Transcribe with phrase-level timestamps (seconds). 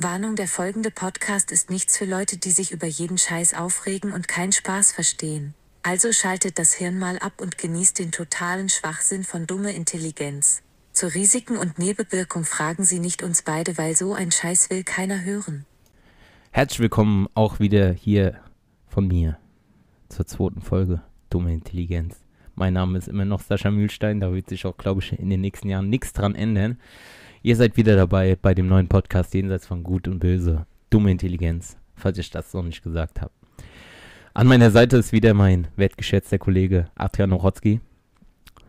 [0.00, 4.28] Warnung, der folgende Podcast ist nichts für Leute, die sich über jeden Scheiß aufregen und
[4.28, 5.54] keinen Spaß verstehen.
[5.82, 10.62] Also schaltet das Hirn mal ab und genießt den totalen Schwachsinn von dumme Intelligenz.
[10.92, 15.24] Zu Risiken und Nebenwirkung fragen Sie nicht uns beide, weil so ein Scheiß will keiner
[15.24, 15.66] hören.
[16.52, 18.38] Herzlich willkommen auch wieder hier
[18.86, 19.36] von mir
[20.10, 22.20] zur zweiten Folge Dumme Intelligenz.
[22.54, 25.40] Mein Name ist immer noch Sascha Mühlstein, da wird sich auch, glaube ich, in den
[25.40, 26.78] nächsten Jahren nichts dran ändern.
[27.42, 30.66] Ihr seid wieder dabei bei dem neuen Podcast Jenseits von Gut und Böse.
[30.90, 33.30] Dumme Intelligenz, falls ich das noch nicht gesagt habe.
[34.34, 37.80] An meiner Seite ist wieder mein wertgeschätzter Kollege Adrian Ochotski.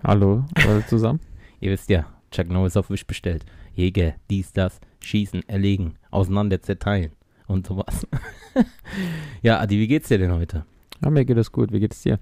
[0.03, 1.19] Hallo, alle zusammen.
[1.59, 3.43] Ihr wisst ja, Chuck Norris auf Wisch bestellt.
[3.73, 7.11] Jäger, dies, das, schießen, erlegen, auseinander zerteilen
[7.47, 8.05] und sowas.
[9.41, 10.63] ja, Adi, wie geht's dir denn heute?
[11.03, 11.71] Ja, mir geht es gut.
[11.71, 12.19] Wie geht's dir?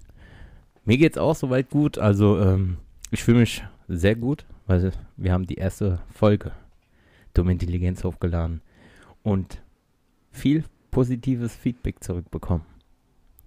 [0.86, 1.98] Mir geht's auch soweit gut.
[1.98, 2.78] Also, ähm,
[3.12, 6.52] ich fühle mich sehr gut, weil wir haben die erste Folge
[7.34, 8.62] Dumme Intelligenz hochgeladen
[9.24, 9.62] und
[10.32, 12.66] viel positives Feedback zurückbekommen,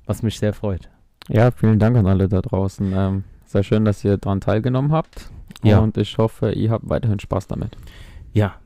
[0.06, 0.88] was mich sehr freut.
[1.28, 2.92] Ja, vielen Dank an alle da draußen.
[2.94, 5.30] Ähm, sehr schön, dass ihr daran teilgenommen habt.
[5.62, 5.80] Ja.
[5.80, 7.76] Und ich hoffe, ihr habt weiterhin Spaß damit.
[8.32, 8.56] Ja,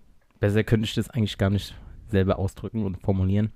[0.40, 1.74] besser könnte ich das eigentlich gar nicht
[2.08, 3.50] selber ausdrücken und formulieren.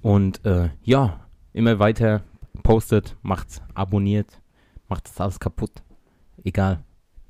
[0.00, 1.20] Und äh, ja,
[1.52, 2.22] immer weiter
[2.62, 4.40] postet, macht's, abonniert,
[4.88, 5.82] macht das alles kaputt.
[6.44, 6.82] Egal,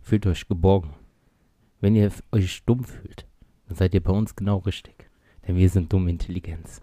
[0.02, 0.90] fühlt euch geborgen.
[1.80, 3.26] Wenn ihr euch dumm fühlt,
[3.66, 5.10] dann seid ihr bei uns genau richtig.
[5.46, 6.82] Denn wir sind dumme Intelligenz.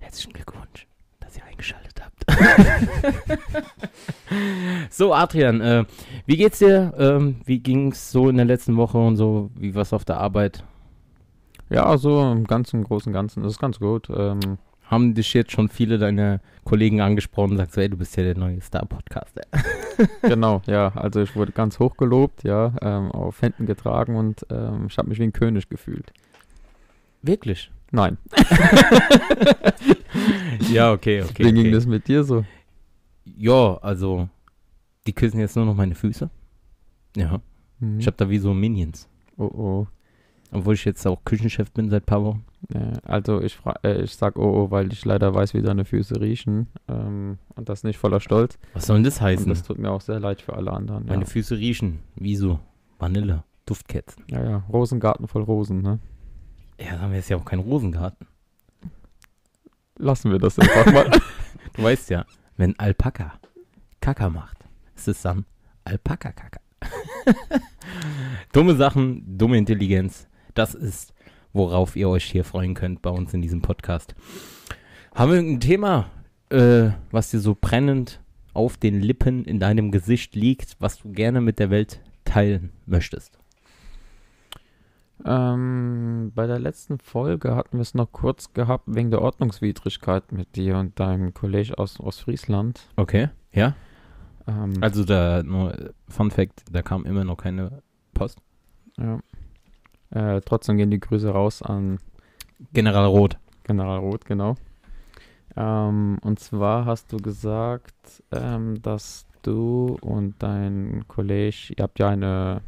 [0.00, 0.86] Herzlichen Glückwunsch,
[1.20, 2.24] dass ihr eingeschaltet habt.
[4.90, 5.84] so, Adrian, äh,
[6.26, 6.92] wie geht's dir?
[6.98, 9.50] Ähm, wie ging's so in der letzten Woche und so?
[9.54, 10.64] Wie war's auf der Arbeit?
[11.70, 14.08] Ja, so im Ganzen, Großen Ganzen ist ganz gut.
[14.10, 14.58] Ähm,
[14.90, 18.24] Haben dich jetzt schon viele deiner Kollegen angesprochen und gesagt so, ey, du bist ja
[18.24, 19.42] der neue Star-Podcaster.
[20.22, 20.88] genau, ja.
[20.96, 25.08] Also ich wurde ganz hoch gelobt, ja, ähm, auf Händen getragen und ähm, ich habe
[25.08, 26.12] mich wie ein König gefühlt.
[27.22, 27.70] Wirklich?
[27.92, 28.18] Nein.
[30.72, 31.44] ja, okay, okay.
[31.44, 31.70] wie ging okay.
[31.70, 32.44] das mit dir so?
[33.24, 34.28] Ja, also,
[35.06, 36.30] die küssen jetzt nur noch meine Füße.
[37.16, 37.40] Ja,
[37.80, 37.98] Mhm.
[37.98, 39.08] ich habe da wie so Minions.
[39.36, 39.86] oh, oh.
[40.52, 42.44] Obwohl ich jetzt auch Küchenchef bin seit paar Wochen.
[42.74, 46.20] Äh, also ich, äh, ich sag oh, oh, weil ich leider weiß, wie deine Füße
[46.20, 46.68] riechen.
[46.88, 48.58] Ähm, und das nicht voller Stolz.
[48.74, 49.48] Was soll denn das Und heißen?
[49.48, 51.06] das tut mir auch sehr leid für alle anderen.
[51.06, 51.26] Meine Ja.
[51.26, 52.60] Füße riechen wie so
[52.98, 54.24] Vanille, Duftkerzen.
[54.28, 55.98] ja, ja, Rosengarten voll Rosen, ne?
[56.78, 58.26] Ja, dann wäre es ja auch kein Rosengarten.
[59.96, 61.10] Lassen wir das einfach mal.
[61.74, 62.24] Du weißt ja,
[62.56, 63.34] wenn Alpaka
[64.00, 64.58] Kaka macht,
[64.96, 65.44] ist es dann
[65.84, 66.58] Alpaka-Kaka.
[68.52, 71.12] dumme Sachen, dumme Intelligenz, das ist,
[71.52, 74.14] worauf ihr euch hier freuen könnt bei uns in diesem Podcast.
[75.14, 76.10] Haben wir ein Thema,
[76.50, 78.20] äh, was dir so brennend
[78.54, 83.38] auf den Lippen in deinem Gesicht liegt, was du gerne mit der Welt teilen möchtest?
[85.24, 90.56] ähm, bei der letzten Folge hatten wir es noch kurz gehabt wegen der Ordnungswidrigkeit mit
[90.56, 92.88] dir und deinem Kollege aus Ostfriesland.
[92.96, 93.28] Okay.
[93.52, 93.74] Ja?
[94.46, 97.82] Ähm, Also da nur äh, Fun Fact, da kam immer noch keine
[98.14, 98.38] Post.
[98.96, 99.20] ja.
[100.10, 101.98] Äh, trotzdem gehen die Grüße raus an
[102.72, 103.38] General Roth.
[103.64, 104.56] General Roth, genau.
[105.56, 112.08] Ähm, und zwar hast du gesagt, ähm, dass du und dein Kollege, ihr habt ja
[112.08, 112.62] eine,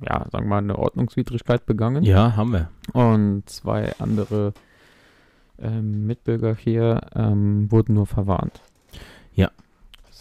[0.00, 2.04] ja, sagen wir mal, eine Ordnungswidrigkeit begangen.
[2.04, 2.70] Ja, haben wir.
[2.92, 4.52] Und zwei andere
[5.58, 8.60] ähm, Mitbürger hier ähm, wurden nur verwarnt.
[9.34, 9.50] Ja.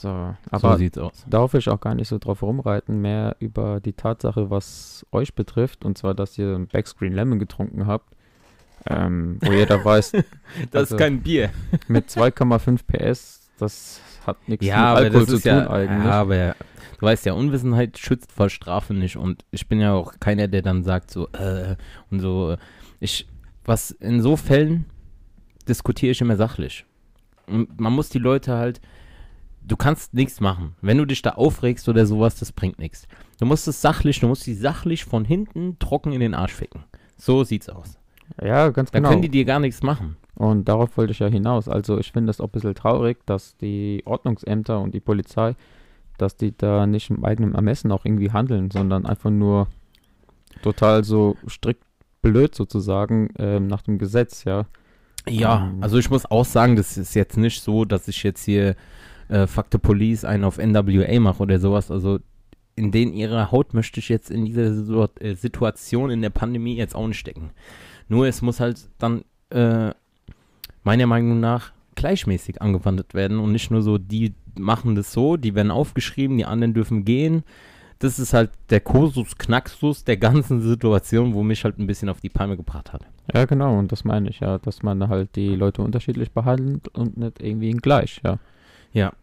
[0.05, 1.25] So, so aber sieht's aus.
[1.27, 5.83] darf ich auch gar nicht so drauf rumreiten, mehr über die Tatsache, was euch betrifft,
[5.83, 8.13] und zwar, dass ihr ein Backscreen Lemon getrunken habt,
[8.87, 10.11] ähm, wo jeder weiß,
[10.71, 11.49] Das Also- ist kein Bier.
[11.87, 16.05] mit 2,5 PS, das hat nichts Ja, mit Alkohol zu tun ja, eigentlich.
[16.05, 16.55] ja, aber
[16.99, 20.61] du weißt ja, Unwissenheit schützt vor Strafe nicht und ich bin ja auch keiner, der
[20.61, 21.75] dann sagt so, äh,
[22.11, 22.57] und so,
[22.99, 23.27] ich,
[23.65, 24.85] was in so Fällen
[25.67, 26.85] diskutiere ich immer sachlich.
[27.47, 28.81] Und man muss die Leute halt,
[29.67, 30.75] du kannst nichts machen.
[30.81, 33.07] Wenn du dich da aufregst oder sowas, das bringt nichts.
[33.39, 36.83] Du musst es sachlich, du musst sie sachlich von hinten trocken in den Arsch ficken.
[37.17, 37.97] So sieht's aus.
[38.41, 39.09] Ja, ganz Da genau.
[39.09, 40.17] können die dir gar nichts machen.
[40.35, 41.69] Und darauf wollte ich ja hinaus.
[41.69, 45.55] Also ich finde es auch ein bisschen traurig, dass die Ordnungsämter und die Polizei,
[46.17, 49.67] dass die da nicht im eigenen Ermessen auch irgendwie handeln, sondern einfach nur
[50.61, 51.83] total so strikt
[52.21, 54.65] blöd sozusagen ähm, nach dem Gesetz, ja.
[55.27, 55.81] Ja, Ähm.
[55.81, 58.75] also ich muss auch sagen, das ist jetzt nicht so, dass ich jetzt hier
[59.29, 61.91] äh, Fuck the Police einen auf NWA mache oder sowas.
[61.91, 62.19] Also
[62.75, 66.95] in denen ihrer Haut möchte ich jetzt in dieser äh, Situation in der Pandemie jetzt
[66.95, 67.51] auch nicht stecken.
[68.09, 69.91] Nur es muss halt dann äh,
[70.83, 75.55] meiner Meinung nach gleichmäßig angewandt werden und nicht nur so, die machen das so, die
[75.55, 77.43] werden aufgeschrieben, die anderen dürfen gehen.
[77.99, 82.19] das ist halt der Kursus Knaxus der ganzen Situation, wo mich halt ein bisschen auf
[82.19, 83.05] die Palme gebracht hat.
[83.33, 87.17] Ja, genau, und das meine ich ja, dass man halt die Leute unterschiedlich behandelt und
[87.17, 88.37] nicht irgendwie gleich, ja.
[88.95, 89.13] Ja.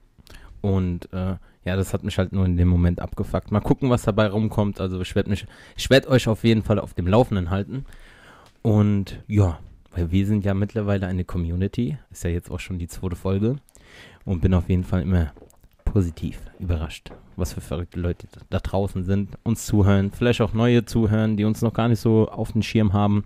[0.61, 3.51] Und äh, ja, das hat mich halt nur in dem Moment abgefuckt.
[3.51, 4.81] Mal gucken, was dabei rumkommt.
[4.81, 5.47] Also ich werde mich,
[5.77, 7.85] ich werde euch auf jeden Fall auf dem Laufenden halten.
[8.63, 9.59] Und ja,
[9.91, 11.99] weil wir sind ja mittlerweile eine Community.
[12.11, 13.57] Ist ja jetzt auch schon die zweite Folge.
[14.25, 15.33] Und bin auf jeden Fall immer
[15.85, 21.37] positiv überrascht, was für verrückte Leute da draußen sind, uns zuhören, vielleicht auch neue zuhören,
[21.37, 23.25] die uns noch gar nicht so auf den Schirm haben.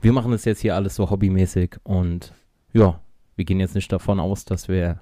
[0.00, 2.34] Wir machen das jetzt hier alles so hobbymäßig und
[2.74, 3.00] ja,
[3.36, 5.00] wir gehen jetzt nicht davon aus, dass wir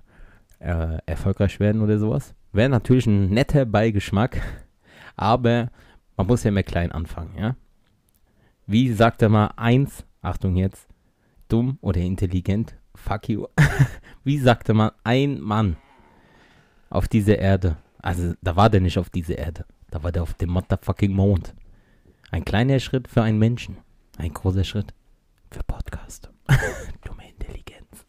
[0.59, 2.35] äh, erfolgreich werden oder sowas.
[2.53, 4.41] Wäre natürlich ein netter Beigeschmack,
[5.17, 5.71] aber
[6.17, 7.57] man muss ja immer klein anfangen, ja.
[8.67, 10.89] Wie sagt er mal eins, Achtung jetzt,
[11.49, 13.47] dumm oder intelligent, fuck you.
[14.25, 15.77] Wie sagte man ein Mann
[16.91, 17.77] auf dieser Erde?
[18.03, 19.65] Also, da war der nicht auf dieser Erde.
[19.91, 21.55] Da war der auf dem motherfucking Mond.
[22.31, 23.79] Ein kleiner Schritt für einen Menschen.
[24.19, 24.93] Ein großer Schritt
[25.51, 26.31] für Podcast.
[27.05, 28.07] Dumme Intelligenz.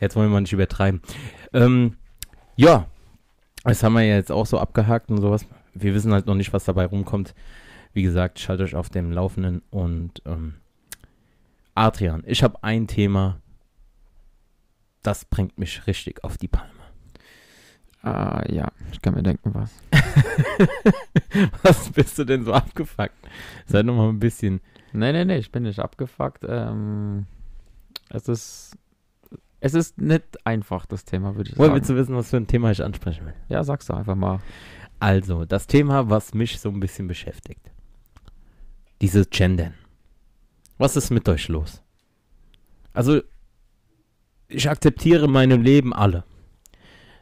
[0.00, 1.00] Jetzt wollen wir nicht übertreiben.
[1.52, 1.96] Ähm,
[2.56, 2.86] ja,
[3.64, 5.46] das haben wir ja jetzt auch so abgehakt und sowas.
[5.74, 7.34] Wir wissen halt noch nicht, was dabei rumkommt.
[7.92, 10.54] Wie gesagt, schaltet euch auf dem Laufenden und ähm,
[11.74, 13.40] Adrian, ich habe ein Thema,
[15.02, 16.72] das bringt mich richtig auf die Palme.
[18.02, 19.70] Ah, ja, ich kann mir denken, was.
[21.62, 23.16] was bist du denn so abgefuckt?
[23.66, 24.60] Sei doch mal ein bisschen.
[24.92, 26.44] Nee, nee, nee, ich bin nicht abgefuckt.
[26.48, 27.26] Ähm,
[28.10, 28.76] es ist.
[29.60, 31.76] Es ist nicht einfach, das Thema, würde ich Woher sagen.
[31.76, 33.34] willst du wissen, was für ein Thema ich ansprechen will?
[33.48, 34.40] Ja, sagst du einfach mal.
[35.00, 37.70] Also, das Thema, was mich so ein bisschen beschäftigt.
[39.00, 39.74] Dieses Gendern.
[40.78, 41.82] Was ist mit euch los?
[42.92, 43.20] Also,
[44.48, 46.24] ich akzeptiere in meinem Leben alle.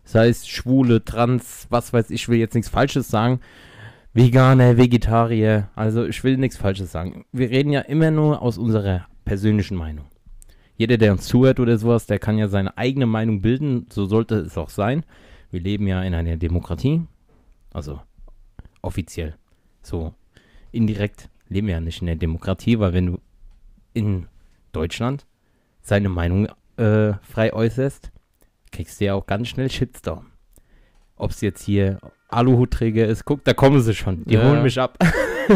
[0.04, 3.40] Sei es Schwule, Trans, was weiß ich, will jetzt nichts Falsches sagen.
[4.12, 7.24] Veganer, Vegetarier, also ich will nichts Falsches sagen.
[7.32, 10.06] Wir reden ja immer nur aus unserer persönlichen Meinung.
[10.76, 14.36] Jeder, der uns zuhört oder sowas, der kann ja seine eigene Meinung bilden, so sollte
[14.36, 15.04] es auch sein.
[15.50, 17.02] Wir leben ja in einer Demokratie,
[17.72, 18.00] also
[18.82, 19.36] offiziell.
[19.82, 20.14] So
[20.72, 23.20] indirekt leben wir ja nicht in der Demokratie, weil wenn du
[23.92, 24.26] in
[24.72, 25.26] Deutschland
[25.82, 28.10] seine Meinung äh, frei äußerst,
[28.72, 30.32] kriegst du ja auch ganz schnell Shitstorm.
[31.16, 34.24] Ob es jetzt hier Aluhutträger ist, guck, da kommen sie schon.
[34.24, 34.42] Die Ja.
[34.42, 34.98] holen mich ab.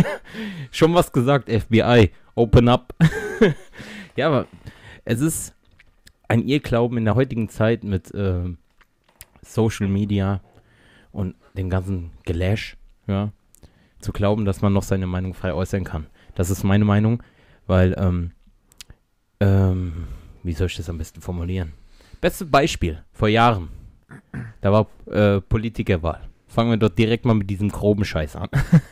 [0.70, 2.94] schon was gesagt, FBI, open up.
[4.16, 4.46] ja, aber
[5.08, 5.54] es ist
[6.28, 8.44] ein Irrglauben in der heutigen Zeit mit äh,
[9.40, 10.42] Social Media
[11.12, 12.76] und dem ganzen Gelash,
[13.06, 13.32] ja,
[14.00, 16.08] zu glauben, dass man noch seine Meinung frei äußern kann.
[16.34, 17.22] Das ist meine Meinung,
[17.66, 18.32] weil, ähm,
[19.40, 20.08] ähm,
[20.42, 21.72] wie soll ich das am besten formulieren?
[22.20, 23.70] Bestes Beispiel, vor Jahren,
[24.60, 26.20] da war äh, Politikerwahl.
[26.48, 28.50] Fangen wir dort direkt mal mit diesem groben Scheiß an.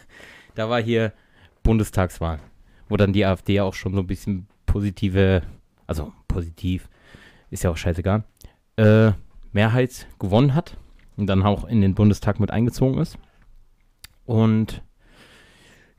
[0.55, 1.13] da war hier
[1.63, 2.41] Bundestagswahl,
[2.89, 5.43] wo dann die AfD auch schon so ein bisschen positive,
[5.87, 6.89] also positiv,
[7.51, 8.25] ist ja auch scheißegal,
[8.77, 9.13] äh,
[9.53, 10.77] Mehrheit gewonnen hat
[11.17, 13.19] und dann auch in den Bundestag mit eingezogen ist.
[14.25, 14.83] Und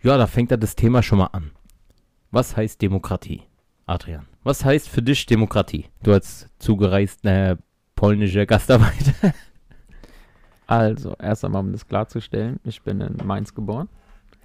[0.01, 1.51] ja, da fängt da das Thema schon mal an.
[2.31, 3.43] Was heißt Demokratie,
[3.85, 4.27] Adrian?
[4.43, 5.85] Was heißt für dich Demokratie?
[6.03, 7.57] Du als zugereister
[7.95, 9.33] polnischer Gastarbeiter.
[10.69, 13.87] Also, erst einmal, um das klarzustellen, ich bin in Mainz geboren.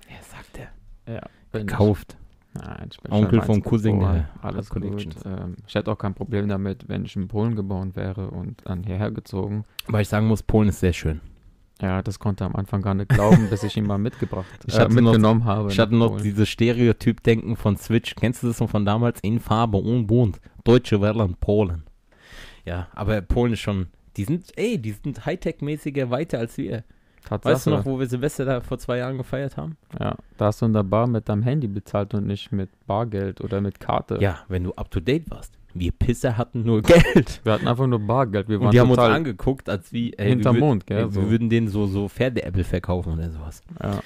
[0.08, 1.12] Ja, sagt er.
[1.12, 1.66] Ja, bin.
[1.66, 2.16] Gekauft.
[2.54, 4.82] Nein, Onkel vom Cousin, äh, Alles gut.
[4.82, 5.16] Connections.
[5.24, 8.82] Ähm, ich hätte auch kein Problem damit, wenn ich in Polen geboren wäre und dann
[8.84, 9.64] hierher gezogen.
[9.86, 11.20] Weil ich sagen muss, Polen ist sehr schön.
[11.80, 14.74] Ja, das konnte er am Anfang gar nicht glauben, bis ich ihn mal mitgebracht, Ich
[14.74, 15.70] äh, hatte noch- mitgenommen habe.
[15.70, 16.22] Ich hatte noch Polen.
[16.22, 18.14] dieses Stereotyp-Denken von Switch.
[18.14, 19.18] Kennst du das noch von damals?
[19.20, 20.40] In Farbe und bunt.
[20.64, 21.84] Deutsche Welle Polen.
[22.64, 26.84] Ja, aber Polen ist schon, die sind, ey, die sind Hightech-mäßiger weiter als wir.
[27.24, 27.54] Tatsache.
[27.54, 29.76] Weißt du noch, wo wir Silvester da vor zwei Jahren gefeiert haben?
[29.98, 33.40] Ja, da hast du in der Bar mit deinem Handy bezahlt und nicht mit Bargeld
[33.40, 34.18] oder mit Karte.
[34.20, 35.54] Ja, wenn du up to date warst.
[35.74, 37.40] Wir Pisser hatten nur Geld.
[37.44, 38.48] Wir hatten einfach nur Bargeld.
[38.48, 40.98] Wir waren Und die haben uns angeguckt, als wie, ey, hinterm wir, würd- Mond, gell?
[40.98, 41.30] ey, wir so.
[41.30, 43.62] würden denen so, so Pferdeäpfel verkaufen oder sowas.
[43.82, 44.00] ja.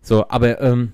[0.00, 0.92] So, aber, ähm,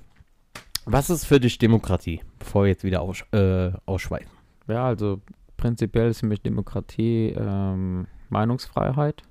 [0.87, 2.23] was ist für dich Demokratie?
[2.39, 4.31] Bevor wir jetzt wieder aus, äh, ausschweifen.
[4.69, 5.21] ja, also
[5.57, 9.23] prinzipiell ist für mich Demokratie ähm, Meinungsfreiheit.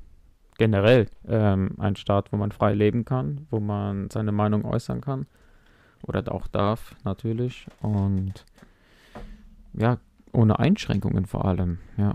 [0.60, 5.26] Generell ähm, ein Staat, wo man frei leben kann, wo man seine Meinung äußern kann.
[6.04, 7.66] Oder auch darf, natürlich.
[7.82, 8.46] Und
[9.72, 10.00] ja,
[10.34, 11.80] ohne Einschränkungen vor allem.
[11.96, 12.14] Ja.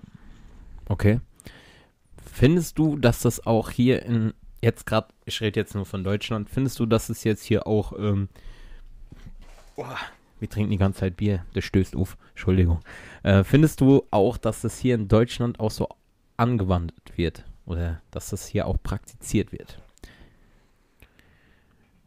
[0.91, 1.21] Okay.
[2.23, 6.51] Findest du, dass das auch hier in, jetzt gerade, ich rede jetzt nur von Deutschland,
[6.51, 8.29] findest du, dass es jetzt hier auch, ähm,
[9.75, 9.97] boah,
[10.39, 12.81] wir trinken die ganze Zeit Bier, das stößt auf, Entschuldigung.
[13.23, 15.89] Äh, findest du auch, dass das hier in Deutschland auch so
[16.37, 17.45] angewandt wird?
[17.67, 19.79] Oder dass das hier auch praktiziert wird?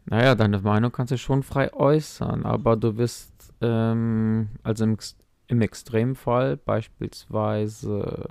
[0.05, 4.97] Naja, deine Meinung kannst du schon frei äußern, aber du wirst, ähm, also im,
[5.47, 8.27] im Extremfall beispielsweise,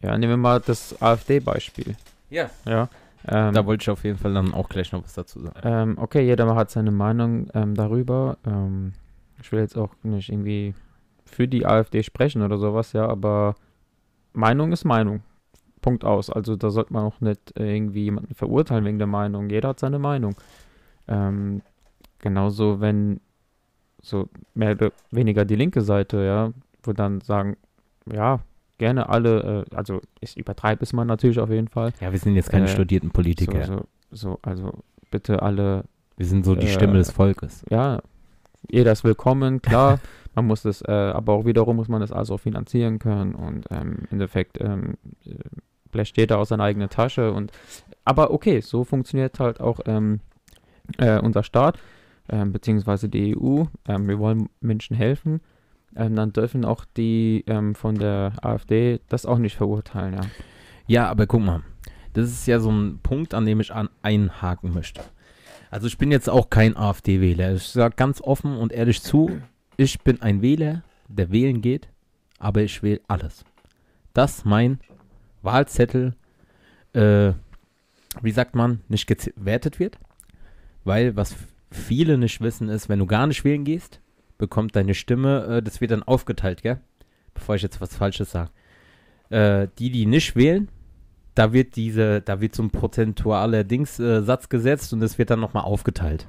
[0.00, 1.96] ja, nehmen wir mal das AfD-Beispiel.
[2.30, 2.48] Ja.
[2.64, 2.88] Ja.
[3.26, 5.60] Ähm, Da wollte ich auf jeden Fall dann auch gleich noch was dazu sagen.
[5.64, 8.38] ähm, okay, jeder hat seine Meinung ähm, darüber.
[8.46, 8.92] Ähm,
[9.42, 10.74] ich will jetzt auch nicht irgendwie
[11.26, 13.54] für die AfD sprechen oder sowas, ja, aber
[14.32, 15.22] Meinung ist Meinung.
[15.78, 16.30] Punkt aus.
[16.30, 19.50] Also da sollte man auch nicht äh, irgendwie jemanden verurteilen wegen der Meinung.
[19.50, 20.34] Jeder hat seine Meinung.
[21.06, 21.62] Ähm,
[22.18, 23.20] genauso, wenn
[24.02, 27.56] so mehr oder weniger die linke Seite, ja, wo dann sagen,
[28.10, 28.40] ja,
[28.78, 31.92] gerne alle, äh, also ich übertreibe es mal natürlich auf jeden Fall.
[32.00, 33.64] Ja, wir sind jetzt keine Äh, studierten Politiker.
[33.64, 34.72] So, so, so, also
[35.10, 35.84] bitte alle
[36.16, 37.64] wir sind so die äh, Stimme des Volkes.
[37.70, 38.00] ja,
[38.70, 40.00] jeder ist willkommen, klar.
[40.38, 43.98] man muss das, äh, aber auch wiederum muss man das also finanzieren können und ähm,
[44.00, 45.34] im Endeffekt ähm, äh,
[45.90, 47.52] bläst jeder aus seiner eigenen Tasche und
[48.04, 50.20] aber okay, so funktioniert halt auch ähm,
[50.98, 51.78] äh, unser Staat
[52.28, 53.64] ähm, beziehungsweise die EU.
[53.86, 55.40] Ähm, wir wollen Menschen helfen.
[55.96, 60.20] Ähm, dann dürfen auch die ähm, von der AfD das auch nicht verurteilen, ja.
[60.86, 61.62] Ja, aber guck mal,
[62.14, 65.02] das ist ja so ein Punkt, an dem ich an einhaken möchte.
[65.70, 67.54] Also ich bin jetzt auch kein AfD-Wähler.
[67.54, 69.40] Ich sage ganz offen und ehrlich zu,
[69.78, 71.88] ich bin ein Wähler, der wählen geht,
[72.38, 73.44] aber ich wähle alles.
[74.12, 74.80] Dass mein
[75.40, 76.14] Wahlzettel,
[76.92, 77.32] äh,
[78.20, 79.98] wie sagt man, nicht gewertet wird.
[80.84, 81.36] Weil was
[81.70, 84.00] viele nicht wissen ist, wenn du gar nicht wählen gehst,
[84.36, 86.80] bekommt deine Stimme, äh, das wird dann aufgeteilt, gell?
[87.32, 88.50] Bevor ich jetzt was Falsches sage.
[89.30, 90.68] Äh, die, die nicht wählen,
[91.36, 95.30] da wird diese, da wird so ein prozentualer Dings, äh, Satz gesetzt und das wird
[95.30, 96.26] dann nochmal aufgeteilt.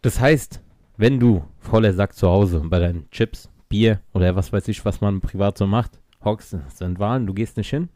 [0.00, 0.60] Das heißt,
[0.98, 5.00] wenn du voller Sack zu Hause bei deinen Chips, Bier oder was weiß ich, was
[5.00, 7.88] man privat so macht, hockst, sind Wahlen, du gehst nicht hin,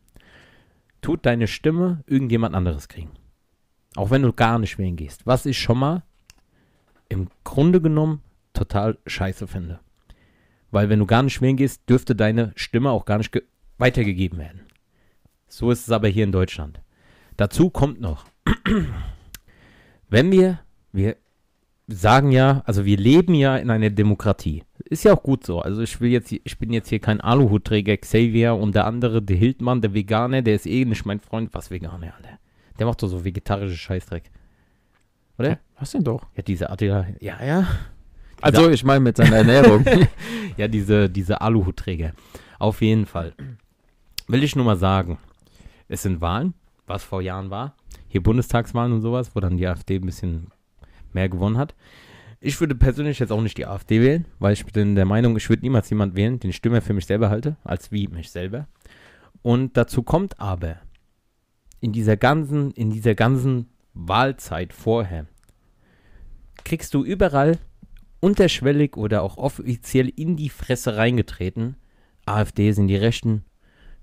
[1.02, 3.10] tut deine Stimme irgendjemand anderes kriegen.
[3.96, 5.26] Auch wenn du gar nicht wählen gehst.
[5.26, 6.02] Was ich schon mal
[7.08, 8.22] im Grunde genommen
[8.54, 9.80] total scheiße finde.
[10.70, 13.42] Weil wenn du gar nicht wählen gehst, dürfte deine Stimme auch gar nicht ge-
[13.78, 14.60] weitergegeben werden.
[15.48, 16.80] So ist es aber hier in Deutschland.
[17.36, 18.24] Dazu kommt noch,
[20.08, 20.60] wenn wir,
[20.92, 21.16] wir
[21.88, 24.62] sagen ja, also wir leben ja in einer Demokratie.
[24.84, 25.60] Ist ja auch gut so.
[25.60, 29.36] Also ich will jetzt, ich bin jetzt hier kein Aluhutträger Xavier und der andere, der
[29.36, 31.50] Hildmann, der Veganer, der ist eh nicht mein Freund.
[31.52, 32.38] Was Veganer, Alter?
[32.78, 34.30] Der macht doch so vegetarische Scheißdreck.
[35.38, 35.58] Oder?
[35.78, 36.26] Was denn doch?
[36.36, 37.66] Ja, diese Attila, ja, ja.
[38.40, 39.84] Also ich meine mit seiner Ernährung.
[40.58, 42.12] Ja, diese, diese Aluhutträger.
[42.58, 43.32] Auf jeden Fall.
[44.28, 45.16] Will ich nur mal sagen,
[45.88, 46.52] es sind Wahlen,
[46.86, 47.74] was vor Jahren war.
[48.08, 50.48] Hier Bundestagswahlen und sowas, wo dann die AfD ein bisschen
[51.14, 51.74] mehr gewonnen hat.
[52.40, 55.48] Ich würde persönlich jetzt auch nicht die AfD wählen, weil ich bin der Meinung, ich
[55.48, 58.66] würde niemals jemand wählen, den ich Stimme für mich selber halte, als wie mich selber.
[59.42, 60.76] Und dazu kommt aber,
[61.80, 65.26] in dieser ganzen, in dieser ganzen Wahlzeit vorher,
[66.64, 67.58] kriegst du überall
[68.20, 71.76] unterschwellig oder auch offiziell in die Fresse reingetreten.
[72.24, 73.44] AfD sind die Rechten,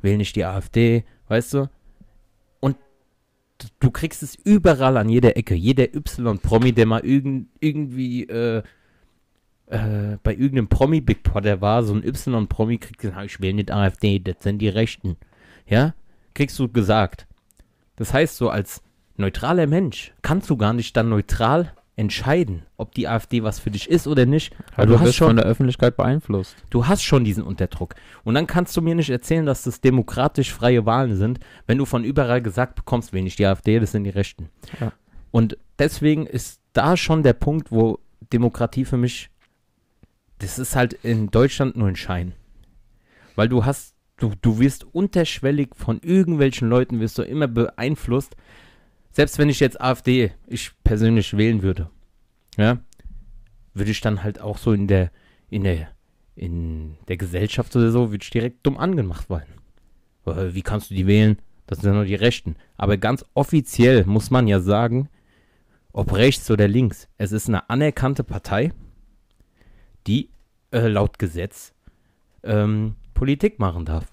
[0.02, 1.70] wähl nicht die AfD, weißt du?
[3.80, 5.56] Du kriegst es überall an jeder Ecke.
[5.56, 8.64] Jeder Y-Promi, der mal irgend, irgendwie äh,
[9.68, 14.20] äh, bei irgendeinem Promi-Big Potter war, so ein Y-Promi, kriegt gesagt, ich wähle nicht AfD,
[14.20, 15.18] das sind die Rechten.
[15.68, 15.94] Ja?
[16.34, 17.28] Kriegst du gesagt.
[17.96, 18.82] Das heißt, so als
[19.18, 23.90] neutraler Mensch kannst du gar nicht dann neutral entscheiden, ob die AfD was für dich
[23.90, 24.56] ist oder nicht.
[24.76, 26.56] Weil Also du hast schon von der Öffentlichkeit beeinflusst.
[26.70, 27.94] Du hast schon diesen Unterdruck.
[28.24, 31.84] Und dann kannst du mir nicht erzählen, dass das demokratisch freie Wahlen sind, wenn du
[31.84, 34.48] von überall gesagt bekommst, wen nicht die AfD, das sind die Rechten.
[34.80, 34.94] Ja.
[35.32, 38.00] Und deswegen ist da schon der Punkt, wo
[38.32, 39.30] Demokratie für mich,
[40.38, 42.32] das ist halt in Deutschland nur ein Schein.
[43.36, 48.38] Weil du hast, du, du wirst unterschwellig von irgendwelchen Leuten, wirst du immer beeinflusst.
[49.12, 51.90] Selbst wenn ich jetzt AfD, ich persönlich wählen würde,
[52.58, 52.80] ja,
[53.74, 55.12] würde ich dann halt auch so in der,
[55.50, 55.90] in der,
[56.36, 59.54] in der Gesellschaft oder so, würde ich direkt dumm angemacht werden.
[60.26, 61.38] Wie kannst du die wählen?
[61.66, 62.56] Das sind ja nur die Rechten.
[62.78, 65.10] Aber ganz offiziell muss man ja sagen,
[65.92, 68.74] ob rechts oder links, es ist eine anerkannte Partei,
[70.06, 70.30] die
[70.72, 71.74] äh, laut Gesetz
[72.44, 74.06] ähm, Politik machen darf.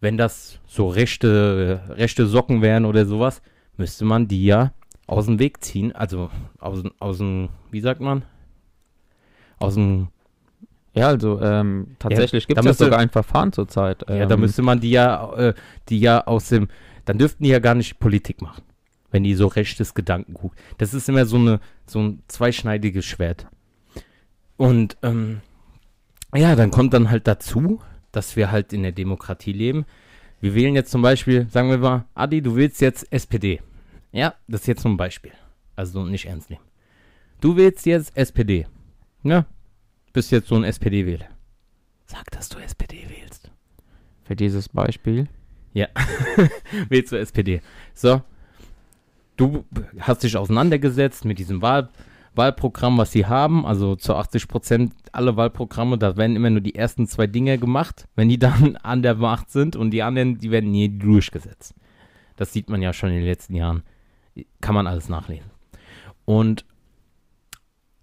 [0.00, 3.42] Wenn das so rechte, rechte Socken wären oder sowas,
[3.76, 4.72] müsste man die ja
[5.06, 5.92] aus dem Weg ziehen.
[5.92, 8.22] Also aus, dem- aus dem, wie sagt man?
[9.58, 10.08] Aus dem
[10.94, 14.04] Ja, also ähm, tatsächlich gibt da es ja sogar ein Verfahren zurzeit.
[14.08, 15.54] Ähm, Ja, da müsste man die ja, äh,
[15.88, 16.68] die ja aus dem,
[17.04, 18.62] dann dürften die ja gar nicht Politik machen,
[19.10, 20.52] wenn die so rechtes Gedankengut.
[20.78, 23.48] Das ist immer so eine, so ein zweischneidiges Schwert.
[24.56, 25.40] Und ähm,
[26.34, 27.80] ja, dann kommt dann halt dazu,
[28.12, 29.84] dass wir halt in der Demokratie leben.
[30.40, 33.60] Wir wählen jetzt zum Beispiel, sagen wir mal, Adi, du wählst jetzt SPD.
[34.12, 35.32] Ja, das ist jetzt so ein Beispiel.
[35.76, 36.62] Also nicht ernst nehmen.
[37.40, 38.66] Du wählst jetzt SPD.
[39.22, 39.46] Ja?
[40.12, 41.26] Bist jetzt so ein SPD-Wähler.
[42.06, 43.50] Sag, dass du SPD wählst.
[44.24, 45.28] Für dieses Beispiel.
[46.88, 47.60] Wählst du SPD.
[47.92, 48.22] So.
[49.36, 49.64] Du
[49.98, 51.88] hast dich auseinandergesetzt mit diesem Wahl
[52.36, 53.66] Wahlprogramm, was sie haben.
[53.66, 58.06] Also zu 80 Prozent alle Wahlprogramme, da werden immer nur die ersten zwei Dinge gemacht.
[58.14, 61.74] Wenn die dann an der Macht sind und die anderen, die werden nie durchgesetzt.
[62.36, 63.82] Das sieht man ja schon in den letzten Jahren.
[64.60, 65.50] Kann man alles nachlesen.
[66.24, 66.64] Und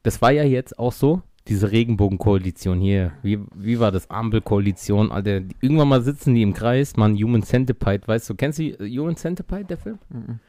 [0.04, 3.14] das war ja jetzt auch so, diese Regenbogenkoalition hier.
[3.24, 4.10] Wie, wie war das?
[4.10, 5.42] Ampelkoalition, Alter.
[5.60, 9.66] Irgendwann mal sitzen die im Kreis, man, Human Centipede, weißt du, kennst du Human Centipede,
[9.66, 10.00] der Film?
[10.10, 10.40] Mhm.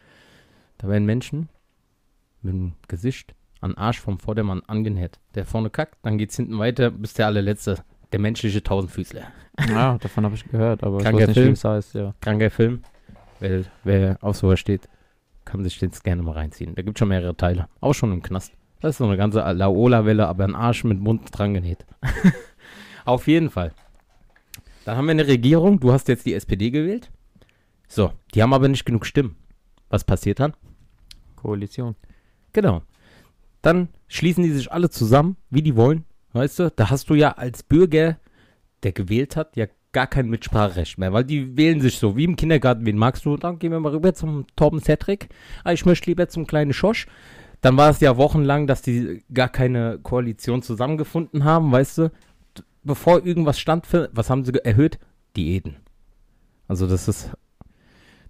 [0.78, 1.48] Da werden Menschen
[2.42, 5.18] mit dem Gesicht an Arsch vom Vordermann angenäht.
[5.34, 7.78] Der vorne kackt, dann geht's hinten weiter, bis der allerletzte,
[8.12, 9.22] der menschliche Tausendfüßler.
[9.68, 11.48] Ja, davon habe ich gehört, aber ich Kranker weiß nicht, Film.
[11.48, 12.14] wie es heißt, ja.
[12.20, 12.82] Kranker Film.
[13.40, 14.88] Weil, wer auf sowas steht,
[15.44, 16.74] kann sich den gerne mal reinziehen.
[16.74, 17.68] Da gibt schon mehrere Teile.
[17.80, 18.52] Auch schon im Knast.
[18.80, 21.84] Das ist so eine ganze Laola-Welle, aber ein Arsch mit Mund dran genäht.
[23.04, 23.72] auf jeden Fall.
[24.84, 25.78] Dann haben wir eine Regierung.
[25.78, 27.10] Du hast jetzt die SPD gewählt.
[27.86, 29.36] So, die haben aber nicht genug Stimmen.
[29.88, 30.54] Was passiert dann?
[31.36, 31.94] Koalition.
[32.52, 32.82] Genau.
[33.62, 36.04] Dann schließen die sich alle zusammen, wie die wollen.
[36.32, 38.18] Weißt du, da hast du ja als Bürger,
[38.82, 42.36] der gewählt hat, ja gar kein Mitspracherecht mehr, weil die wählen sich so, wie im
[42.36, 43.36] Kindergarten, wen magst du?
[43.36, 45.28] Dann gehen wir mal rüber zum Torben Cedric.
[45.64, 47.06] Ah, ich möchte lieber zum kleinen Schosch.
[47.60, 52.12] Dann war es ja wochenlang, dass die gar keine Koalition zusammengefunden haben, weißt du.
[52.82, 54.98] Bevor irgendwas stand, für, was haben sie erhöht?
[55.36, 55.76] Diäten.
[56.66, 57.30] Also das ist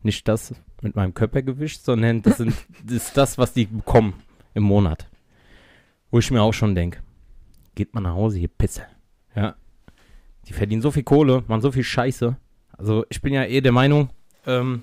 [0.03, 4.15] nicht das mit meinem Körpergewicht, sondern das, sind, das ist das, was die bekommen
[4.53, 5.09] im Monat.
[6.13, 7.01] Wo ich mir auch schon denke,
[7.75, 8.83] geht mal nach Hause, hier Pisse.
[9.35, 9.57] Ja.
[10.47, 12.37] Die verdienen so viel Kohle, machen so viel Scheiße.
[12.77, 14.11] Also ich bin ja eh der Meinung,
[14.47, 14.83] ähm,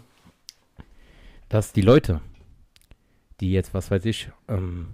[1.47, 2.19] dass die Leute,
[3.39, 4.87] die jetzt, was weiß ich, ähm,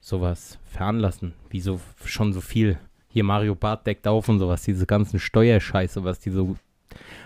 [0.00, 4.84] sowas veranlassen, wie so schon so viel, hier Mario Barth deckt auf und sowas, diese
[4.84, 6.56] ganzen Steuerscheiße, was die so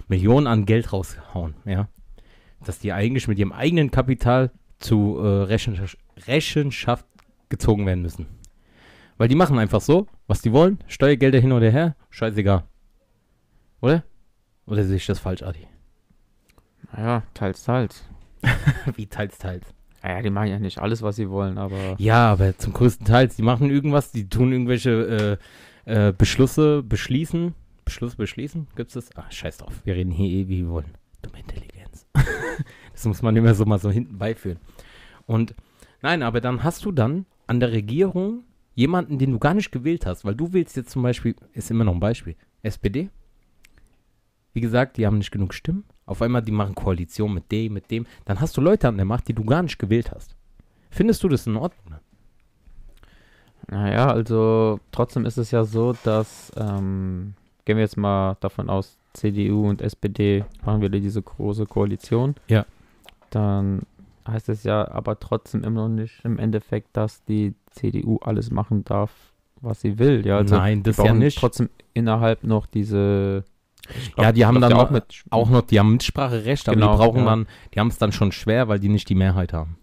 [0.07, 1.89] Millionen an Geld raushauen, ja,
[2.65, 7.05] dass die eigentlich mit ihrem eigenen Kapital zu äh, Rechenschaft, Rechenschaft
[7.49, 8.27] gezogen werden müssen.
[9.17, 12.65] Weil die machen einfach so, was die wollen, Steuergelder hin oder her, scheißegal.
[13.81, 14.03] Oder?
[14.67, 15.67] Oder sehe ich das falsch, Adi?
[16.93, 18.05] Naja, teils, teils.
[18.97, 19.67] Wie teils, teils.
[20.03, 23.29] Naja, die machen ja nicht alles, was sie wollen, aber Ja, aber zum größten Teil,
[23.29, 25.39] die machen irgendwas, die tun irgendwelche
[25.87, 27.55] äh, äh, Beschlüsse beschließen.
[27.85, 28.67] Beschluss beschließen?
[28.77, 29.15] Gibt's das?
[29.17, 29.81] Ah, scheiß drauf.
[29.85, 30.95] Wir reden hier eh, wie wir wollen.
[31.23, 32.07] Dumme Intelligenz.
[32.93, 34.59] das muss man immer so mal so hinten beiführen.
[35.27, 35.55] Und
[36.03, 40.07] nein, aber dann hast du dann an der Regierung jemanden, den du gar nicht gewählt
[40.07, 43.11] hast, weil du willst jetzt zum Beispiel, ist immer noch ein Beispiel, SPD.
[44.53, 45.85] Wie gesagt, die haben nicht genug Stimmen.
[46.07, 48.07] Auf einmal, die machen Koalition mit dem, mit dem.
[48.25, 50.37] Dann hast du Leute an der Macht, die du gar nicht gewählt hast.
[50.91, 51.95] Findest du das in Ordnung?
[53.71, 57.35] naja, also trotzdem ist es ja so, dass, ähm,
[57.65, 62.35] gehen wir jetzt mal davon aus, CDU und SPD machen wieder diese große Koalition.
[62.49, 62.67] Ja.
[63.31, 63.83] Dann
[64.27, 68.85] heißt es ja aber trotzdem immer noch nicht im Endeffekt, dass die CDU alles machen
[68.85, 69.11] darf,
[69.61, 70.27] was sie will.
[70.27, 71.39] Ja, also Nein, das ja nicht.
[71.39, 73.45] trotzdem innerhalb noch diese.
[73.91, 75.25] ich Ja, die haben glaub, dann ja auch mit.
[75.31, 77.25] Auch noch, die haben Mitspracherecht, aber Genau, die brauchen ja.
[77.27, 79.77] dann, die haben es dann schon schwer, weil die nicht die Mehrheit haben.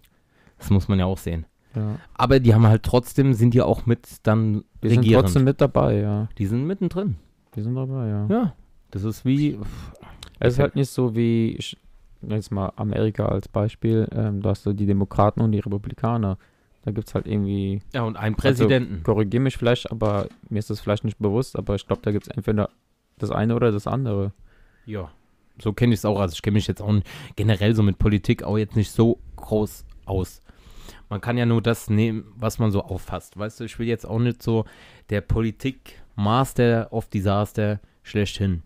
[0.58, 1.46] Das muss man ja auch sehen.
[1.74, 1.96] Ja.
[2.14, 5.24] Aber die haben halt trotzdem, sind die auch mit dann Die sind regierend.
[5.24, 6.28] trotzdem mit dabei, ja.
[6.38, 7.16] die sind mittendrin.
[7.54, 8.26] Die sind dabei, ja.
[8.28, 8.54] Ja.
[8.90, 9.58] Das ist wie,
[10.38, 11.58] Es ist halt nicht so wie,
[12.28, 16.38] jetzt mal Amerika als Beispiel, ähm, da hast du die Demokraten und die Republikaner.
[16.84, 19.02] Da gibt es halt irgendwie, ja, und einen Präsidenten.
[19.04, 22.26] korrigier mich vielleicht, aber mir ist das vielleicht nicht bewusst, aber ich glaube, da gibt
[22.26, 22.70] es entweder
[23.18, 24.32] das eine oder das andere.
[24.84, 25.10] Ja.
[25.60, 26.18] So kenne ich es auch.
[26.18, 26.92] Also ich kenne mich jetzt auch
[27.36, 30.42] generell so mit Politik auch jetzt nicht so groß aus.
[31.08, 33.38] Man kann ja nur das nehmen, was man so auffasst.
[33.38, 34.64] Weißt du, ich will jetzt auch nicht so
[35.10, 38.62] der Politik-Master of Disaster schlechthin.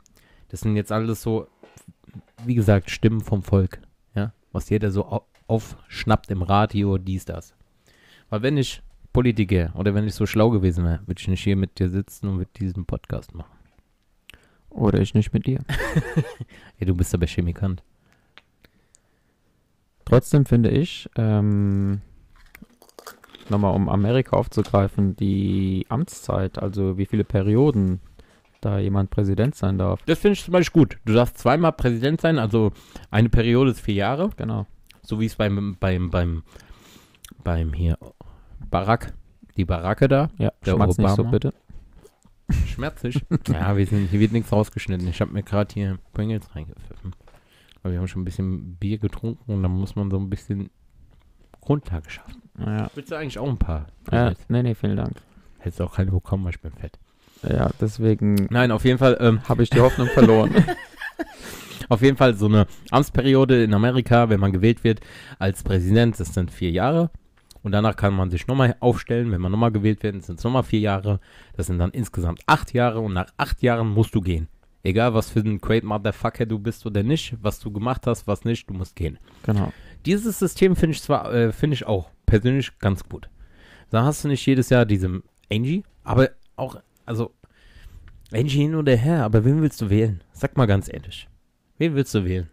[0.49, 1.49] Das sind jetzt alles so,
[2.45, 3.81] wie gesagt, Stimmen vom Volk.
[4.15, 7.55] Ja, was jeder so au aufschnappt im Radio, dies, das.
[8.31, 11.57] Weil wenn ich Politiker oder wenn ich so schlau gewesen wäre, würde ich nicht hier
[11.57, 13.57] mit dir sitzen und mit diesem Podcast machen.
[14.71, 15.61] Oder ich nicht mit dir.
[16.79, 17.83] Ja, du bist aber Chemikant.
[20.05, 22.03] Trotzdem finde ich, ähm,
[23.49, 28.01] nochmal um Amerika aufzugreifen, die Amtszeit, also wie viele Perioden
[28.61, 30.01] da jemand Präsident sein darf.
[30.07, 30.99] Das finde ich zum Beispiel gut.
[31.05, 32.73] Du darfst zweimal Präsident sein, also
[33.11, 34.67] eine Periode ist vier Jahre, Genau.
[35.03, 36.43] so wie es beim, beim, beim,
[37.45, 37.99] beim hier
[38.71, 39.13] Barack,
[39.57, 40.31] die Baracke da.
[40.39, 41.31] Ja, Der schmatz nicht so Obama.
[41.31, 41.55] bitte.
[42.67, 43.25] Schmerzig.
[43.49, 45.09] ja, wir sind, hier wird nichts rausgeschnitten.
[45.09, 47.15] Ich habe mir gerade hier Pringles reingepfiffen.
[47.83, 50.71] Weil wir haben schon ein bisschen Bier getrunken und dann muss man so ein bisschen
[51.61, 52.43] Grundlage schaffen.
[52.59, 53.87] Ja, Willst du eigentlich auch ein paar?
[54.13, 55.21] ja nee, nee, vielen Dank.
[55.59, 56.99] Hättest auch keine bekommen, weil ich bin fett.
[57.43, 60.55] Ja, deswegen Nein, auf jeden Fall, ähm, habe ich die Hoffnung verloren.
[61.89, 65.01] auf jeden Fall so eine Amtsperiode in Amerika, wenn man gewählt wird
[65.39, 67.11] als Präsident, das sind vier Jahre.
[67.63, 70.63] Und danach kann man sich nochmal aufstellen, wenn man nochmal gewählt wird, sind es nochmal
[70.63, 71.19] vier Jahre.
[71.57, 74.49] Das sind dann insgesamt acht Jahre und nach acht Jahren musst du gehen.
[74.85, 78.45] Egal, was für ein great Motherfucker du bist oder nicht, was du gemacht hast, was
[78.45, 79.19] nicht, du musst gehen.
[79.43, 79.73] genau.
[80.05, 83.29] Dieses System finde ich zwar, äh, finde ich auch persönlich ganz gut.
[83.91, 87.33] Da hast du nicht jedes Jahr diese Angie, aber auch, also,
[88.33, 90.21] Angie hin oder her, aber wen willst du wählen?
[90.33, 91.29] Sag mal ganz ehrlich.
[91.79, 92.49] Wen willst du wählen?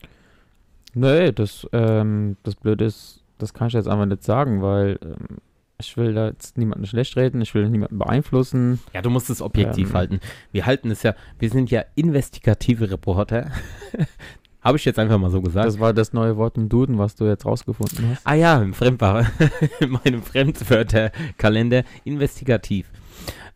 [0.94, 5.40] Nee, das, ähm, das Blöde ist, das kann ich jetzt einfach nicht sagen, weil ähm,
[5.80, 8.80] ich will da jetzt niemanden schlecht reden, ich will niemanden beeinflussen.
[8.94, 9.96] Ja, du musst es objektiv Ähm.
[9.96, 10.20] halten.
[10.52, 13.52] Wir halten es ja, wir sind ja investigative Reporter.
[14.62, 15.68] Habe ich jetzt einfach mal so gesagt.
[15.68, 18.26] Das war das neue Wort im Duden, was du jetzt rausgefunden hast.
[18.26, 19.26] Ah ja, im Fremdware,
[19.82, 22.90] in meinem Fremdwörterkalender, investigativ.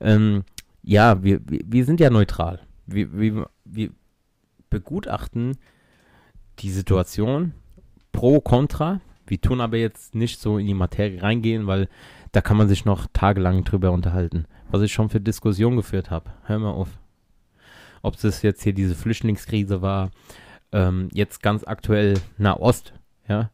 [0.02, 0.44] Ähm,
[0.88, 2.62] ja, wir, wir, sind ja neutral.
[2.86, 3.90] Wir, wir, wir
[4.70, 5.58] begutachten
[6.60, 7.54] die Situation
[8.14, 9.02] pro, contra.
[9.26, 11.90] Wir tun aber jetzt nicht so in die Materie reingehen, weil
[12.32, 14.46] da kann man sich noch tagelang drüber unterhalten.
[14.72, 16.32] Was ich schon für Diskussionen geführt habe.
[16.46, 16.98] Hör mal auf.
[18.02, 20.12] Ob es jetzt hier diese Flüchtlingskrise war,
[20.72, 22.94] ähm, jetzt ganz aktuell Nahost,
[23.28, 23.52] ja,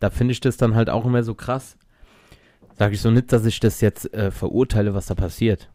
[0.00, 1.76] da finde ich das dann halt auch immer so krass.
[2.78, 5.68] Sage ich so nicht, dass ich das jetzt äh, verurteile, was da passiert.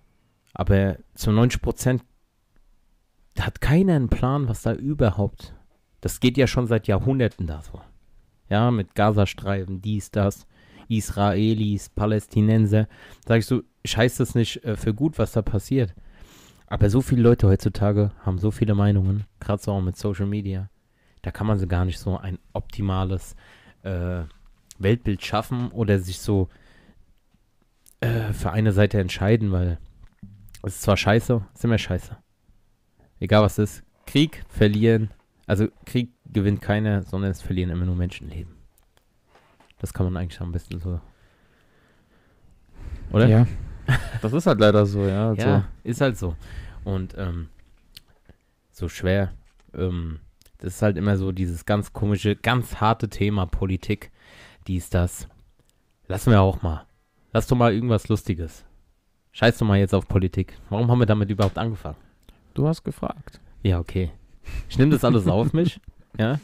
[0.58, 2.04] Aber zu 90 Prozent
[3.40, 5.54] hat keiner einen Plan, was da überhaupt.
[6.02, 7.80] Das geht ja schon seit Jahrhunderten da so.
[8.50, 10.48] Ja, mit Gazastreifen, dies, das,
[10.88, 12.88] Israelis, Palästinenser.
[13.28, 15.94] Sag ich so, ich heiße das nicht äh, für gut, was da passiert.
[16.66, 20.72] Aber so viele Leute heutzutage haben so viele Meinungen, gerade so auch mit Social Media.
[21.22, 23.36] Da kann man so gar nicht so ein optimales
[23.84, 24.24] äh,
[24.80, 26.50] Weltbild schaffen oder sich so
[28.00, 29.78] äh, für eine Seite entscheiden, weil
[30.68, 32.18] es ist zwar scheiße, ist immer scheiße.
[33.20, 33.84] Egal was es ist.
[34.06, 35.10] Krieg verlieren,
[35.48, 38.54] also Krieg gewinnt keiner, sondern es verlieren immer nur Menschenleben.
[39.80, 41.00] Das kann man eigentlich am besten so.
[43.12, 43.28] Oder?
[43.28, 43.48] Ja.
[44.22, 45.30] Das ist halt leider so, ja.
[45.30, 46.36] Also, Ja, ist halt so.
[46.84, 47.48] Und ähm,
[48.74, 49.32] so schwer.
[49.74, 50.20] Ähm,
[50.58, 54.12] das ist halt immer so dieses ganz komische, ganz harte Thema Politik.
[54.68, 55.30] Dies, das.
[56.08, 56.86] Lassen wir auch mal.
[57.32, 58.66] Lass doch mal irgendwas Lustiges.
[59.38, 60.58] Scheiß doch mal jetzt auf Politik.
[60.72, 61.98] Warum haben wir damit überhaupt angefangen?
[62.56, 63.40] Du hast gefragt.
[63.62, 64.10] Ja, okay.
[64.68, 65.80] Ich nehme das alles auf mich.
[66.18, 66.40] Ja.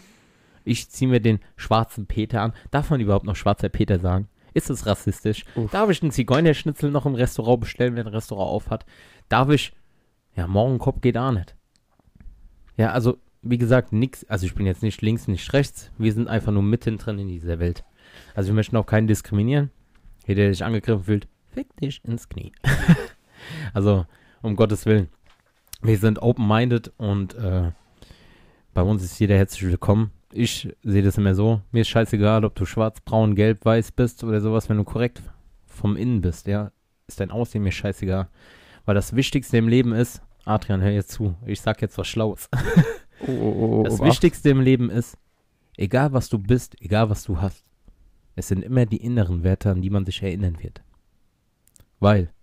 [0.66, 2.54] Ich ziehe mir den schwarzen Peter an.
[2.70, 4.28] Darf man überhaupt noch schwarzer Peter sagen?
[4.54, 5.46] Ist es rassistisch?
[5.56, 5.72] Uff.
[5.72, 8.86] Darf ich einen Zigeunerschnitzel noch im Restaurant bestellen, wenn ein Restaurant auf hat?
[9.30, 9.74] Darf ich.
[10.36, 11.56] Ja, Morgenkopf geht auch nicht.
[12.78, 14.24] Ja, also, wie gesagt, nix.
[14.26, 15.90] Also, ich bin jetzt nicht links, nicht rechts.
[15.98, 17.84] Wir sind einfach nur mittendrin in dieser Welt.
[18.36, 19.72] Also, wir möchten auch keinen diskriminieren.
[20.28, 22.52] Jeder, der sich angegriffen fühlt, fick dich ins Knie.
[23.74, 24.06] also,
[24.42, 25.10] um Gottes Willen.
[25.82, 27.72] Wir sind open-minded und äh,
[28.74, 30.12] bei uns ist jeder herzlich willkommen.
[30.32, 31.62] Ich sehe das immer so.
[31.72, 35.22] Mir ist scheißegal, ob du schwarz, braun, gelb, weiß bist oder sowas, wenn du korrekt
[35.66, 36.72] vom Innen bist, ja.
[37.08, 38.30] Ist dein Aussehen mir scheißegal.
[38.86, 41.36] Weil das Wichtigste im Leben ist, Adrian, hör jetzt zu.
[41.46, 42.50] Ich sag jetzt was Schlaues.
[43.26, 45.18] Oh, oh, oh, Das oh, Wichtigste im Leben ist,
[45.78, 47.64] egal was du bist, egal was du hast,
[48.36, 50.82] es sind immer die inneren Werte, an die man sich erinnern wird.
[52.04, 52.34] Weil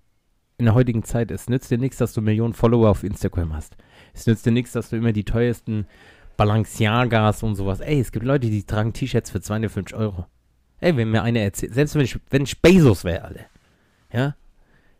[0.57, 3.77] in der heutigen Zeit, es nützt dir nichts, dass du Millionen Follower auf Instagram hast.
[4.15, 5.87] Es nützt dir nichts, dass du immer die teuersten
[6.39, 7.81] Balenciagas und sowas.
[7.81, 10.25] Ey, es gibt Leute, die tragen T-Shirts für 250 Euro.
[10.79, 13.45] Ey, wenn mir einer erzählt, selbst wenn ich, wenn ich Bezos wäre, Alter,
[14.11, 14.35] ja,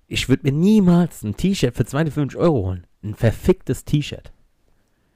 [0.09, 2.87] ich würde mir niemals ein T-Shirt für 250 Euro holen.
[3.03, 4.31] Ein verficktes T-Shirt.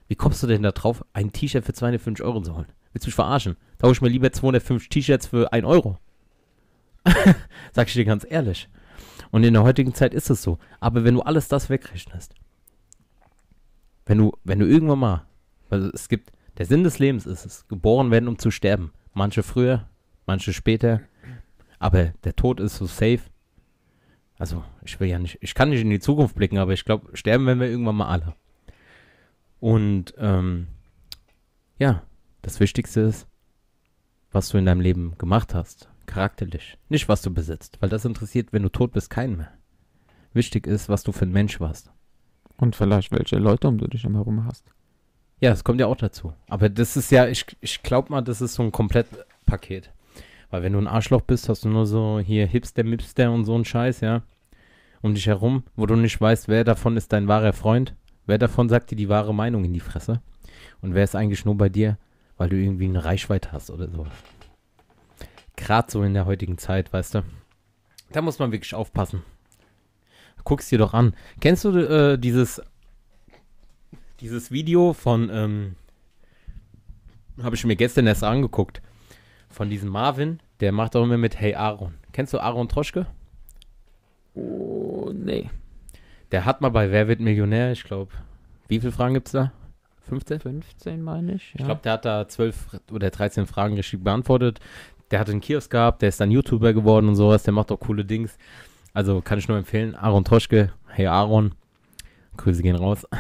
[0.09, 2.73] Wie kommst du denn da drauf, ein T-Shirt für 250 Euro zu holen?
[2.95, 3.57] Willst du mich verarschen?
[3.77, 5.99] Tausche ich mir lieber 250 T-Shirts für 1 Euro.
[7.73, 8.71] Sag ich dir ganz ehrlich.
[9.31, 10.59] Und in der heutigen Zeit ist es so.
[10.81, 12.35] Aber wenn du alles das wegrechnest,
[14.07, 15.27] wenn du, wenn du irgendwann mal,
[15.69, 18.93] weil es gibt, der Sinn des Lebens ist es, geboren werden, um zu sterben.
[19.13, 19.89] Manche früher,
[20.27, 21.01] manche später.
[21.79, 23.21] Aber der Tod ist so safe.
[24.39, 27.17] Also, ich will ja nicht, ich kann nicht in die Zukunft blicken, aber ich glaube,
[27.17, 28.35] sterben werden wir irgendwann mal alle.
[29.61, 30.67] Und ähm,
[31.79, 32.03] ja,
[32.43, 33.27] das Wichtigste ist,
[34.31, 36.79] was du in deinem Leben gemacht hast, charakterlich.
[36.88, 39.53] Nicht, was du besitzt, weil das interessiert, wenn du tot bist, keinen mehr.
[40.33, 41.90] Wichtig ist, was du für ein Mensch warst.
[42.57, 44.73] Und vielleicht welche Leute um du dich herum hast.
[45.40, 46.33] Ja, das kommt ja auch dazu.
[46.49, 49.93] Aber das ist ja, ich, ich glaube mal, das ist so ein Komplettpaket.
[50.51, 53.57] Weil wenn du ein Arschloch bist, hast du nur so hier Hipster, Mipster und so
[53.57, 54.23] ein Scheiß, ja,
[55.03, 57.95] um dich herum, wo du nicht weißt, wer davon ist dein wahrer Freund,
[58.27, 60.23] wer davon sagt dir die wahre Meinung in die Fresse
[60.81, 61.99] und wer ist eigentlich nur bei dir,
[62.37, 64.07] weil du irgendwie eine Reichweite hast oder so.
[65.57, 67.23] Gerade so in der heutigen Zeit, weißt du.
[68.12, 69.23] Da muss man wirklich aufpassen.
[70.45, 71.14] Guck's dir doch an.
[71.40, 72.61] Kennst du äh, dieses
[74.21, 75.77] dieses Video von ähm,
[77.43, 78.81] habe ich mir gestern erst angeguckt
[79.49, 81.95] von diesem Marvin, der macht auch immer mit Hey Aaron.
[82.12, 83.07] Kennst du Aaron Troschke?
[84.35, 85.51] Oh, nee.
[86.33, 88.12] Der hat mal bei Wer wird Millionär, ich glaube,
[88.69, 89.53] wie viele Fragen gibt's da?
[90.09, 90.40] 15?
[90.40, 91.55] 15 meine ich.
[91.55, 94.61] Ich glaube, der hat da 12 oder 13 Fragen richtig beantwortet.
[95.11, 97.81] Der hat einen Kiosk gehabt, der ist dann YouTuber geworden und sowas, der macht auch
[97.81, 98.37] coole Dings.
[98.93, 101.55] Also kann ich nur empfehlen, Aaron Troschke, hey Aaron,
[102.37, 103.07] Grüße gehen raus.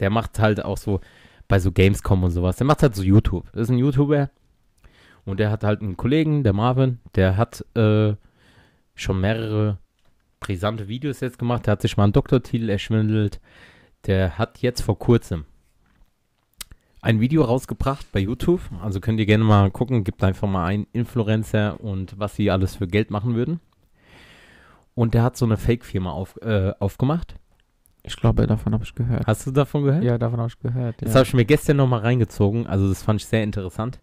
[0.00, 1.00] Der macht halt auch so
[1.48, 3.50] bei so Gamescom und sowas, der macht halt so YouTube.
[3.52, 4.30] Das ist ein YouTuber
[5.24, 8.14] und der hat halt einen Kollegen, der Marvin, der hat äh,
[8.94, 9.78] schon mehrere
[10.38, 13.40] brisante Videos jetzt gemacht, der hat sich mal einen Doktortitel erschwindelt.
[14.06, 15.46] Der hat jetzt vor kurzem
[17.00, 18.60] ein Video rausgebracht bei YouTube.
[18.82, 20.04] Also könnt ihr gerne mal gucken.
[20.04, 23.60] Gibt einfach mal ein Influencer und was sie alles für Geld machen würden.
[24.94, 27.36] Und der hat so eine Fake-Firma auf, äh, aufgemacht.
[28.02, 29.26] Ich glaube, davon habe ich gehört.
[29.26, 30.02] Hast du davon gehört?
[30.02, 30.96] Ja, davon habe ich gehört.
[31.02, 31.14] Das ja.
[31.16, 32.66] habe ich mir gestern nochmal reingezogen.
[32.66, 34.00] Also das fand ich sehr interessant.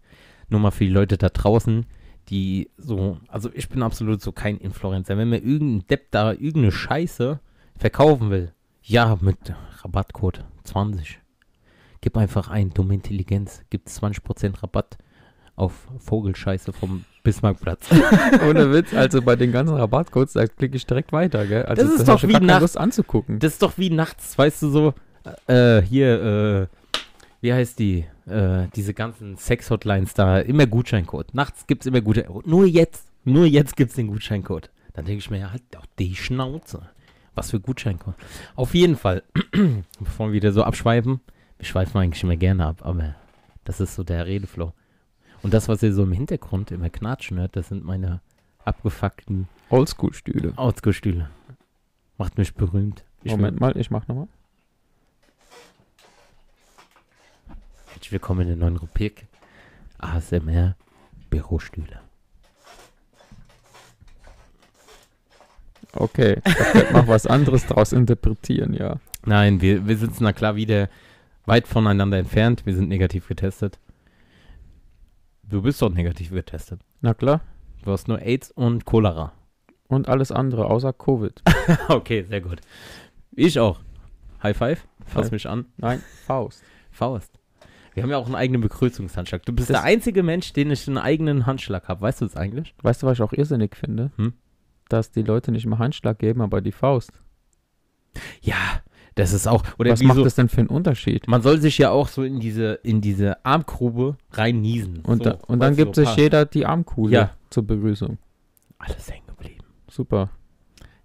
[0.48, 1.86] Nur mal für die Leute da draußen,
[2.28, 5.18] die so, also ich bin absolut so kein Influencer.
[5.18, 7.40] Wenn mir irgendein Depp da irgendeine Scheiße
[7.76, 9.38] verkaufen will, ja, mit
[9.82, 11.18] Rabattcode 20.
[12.06, 14.96] Gib einfach ein, dumme Intelligenz, gibt 20% Rabatt
[15.56, 17.88] auf Vogelscheiße vom Bismarckplatz.
[18.48, 21.64] Ohne Witz, also bei den ganzen Rabattcodes, da klicke ich direkt weiter, gell?
[21.64, 23.40] Also Das ist hab doch wie gar keine nach- Lust anzugucken.
[23.40, 24.94] Das ist doch wie nachts, weißt du so,
[25.48, 26.76] äh, hier, äh,
[27.40, 31.34] wie heißt die, äh, diese ganzen Sex-Hotlines da, immer Gutscheincode.
[31.34, 32.46] Nachts gibt's immer Gutscheincode.
[32.46, 34.70] Nur jetzt, nur jetzt gibt's den Gutscheincode.
[34.92, 36.82] Dann denke ich mir, ja, halt doch die Schnauze.
[37.34, 38.14] Was für Gutscheincode.
[38.54, 39.24] Auf jeden Fall,
[39.98, 41.18] bevor wir wieder so abschweifen,
[41.58, 43.14] wir schweifen eigentlich immer gerne ab, aber
[43.64, 44.72] das ist so der Redeflow.
[45.42, 48.20] Und das, was ihr so im Hintergrund immer knatschen hört, das sind meine
[48.64, 50.52] abgefuckten Oldschool-Stühle.
[50.56, 51.30] Ausgestühle.
[52.18, 53.04] Macht mich berühmt.
[53.22, 54.28] Ich Moment mal, ich mach nochmal.
[57.86, 59.26] Herzlich willkommen in der neuen Rubrik
[59.98, 60.76] ASMR
[61.30, 62.00] Bürostühle.
[65.92, 68.96] Okay, könnte man was anderes draus interpretieren, ja.
[69.24, 70.88] Nein, wir, wir sitzen da klar wieder
[71.46, 72.66] weit voneinander entfernt.
[72.66, 73.78] Wir sind negativ getestet.
[75.42, 76.80] Du bist doch negativ getestet.
[77.00, 77.40] Na klar.
[77.84, 79.32] Du hast nur AIDS und Cholera.
[79.88, 81.40] Und alles andere außer Covid.
[81.88, 82.60] okay, sehr gut.
[83.32, 83.80] Ich auch.
[84.42, 84.86] High five.
[85.06, 85.34] Fass Hi.
[85.34, 85.66] mich an.
[85.76, 86.62] Nein, Faust.
[86.90, 87.38] Faust.
[87.94, 89.44] Wir haben ja auch einen eigenen Begrüßungshandschlag.
[89.46, 92.00] Du bist Das- der einzige Mensch, den ich einen eigenen Handschlag habe.
[92.02, 92.74] Weißt du das eigentlich?
[92.82, 94.10] Weißt du, was ich auch irrsinnig finde?
[94.16, 94.34] Hm?
[94.88, 97.12] Dass die Leute nicht mehr Handschlag geben, aber die Faust.
[98.40, 98.80] Ja,
[99.16, 99.64] das ist auch.
[99.78, 101.26] Oder was macht so, das denn für einen Unterschied?
[101.26, 105.00] Man soll sich ja auch so in diese, in diese Armgrube rein niesen.
[105.00, 106.18] Und, so, da, und dann gibt so sich passt.
[106.18, 107.30] jeder die Armkuhle Ja.
[107.50, 108.18] zur Begrüßung.
[108.78, 109.64] Alles hängen geblieben.
[109.90, 110.30] Super.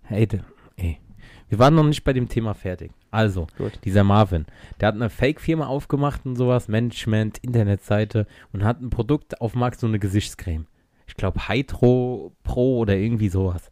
[0.04, 0.28] Hey,
[0.76, 1.00] ey.
[1.48, 2.92] Wir waren noch nicht bei dem Thema fertig.
[3.12, 3.80] Also, Gut.
[3.84, 4.46] dieser Marvin,
[4.80, 9.60] der hat eine Fake-Firma aufgemacht und sowas, Management, Internetseite und hat ein Produkt auf dem
[9.60, 10.66] Markt, so eine Gesichtscreme.
[11.08, 13.70] Ich glaube, Hydro Pro oder irgendwie sowas.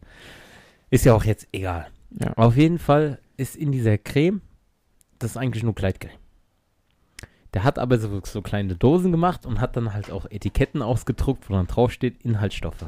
[0.90, 1.86] Ist ja auch jetzt egal.
[2.18, 2.32] Ja.
[2.34, 4.42] Auf jeden Fall ist in dieser Creme,
[5.18, 6.18] das ist eigentlich nur Kleidcreme.
[7.54, 11.48] Der hat aber so, so kleine Dosen gemacht und hat dann halt auch Etiketten ausgedruckt,
[11.48, 12.84] wo dann drauf steht Inhaltsstoffe.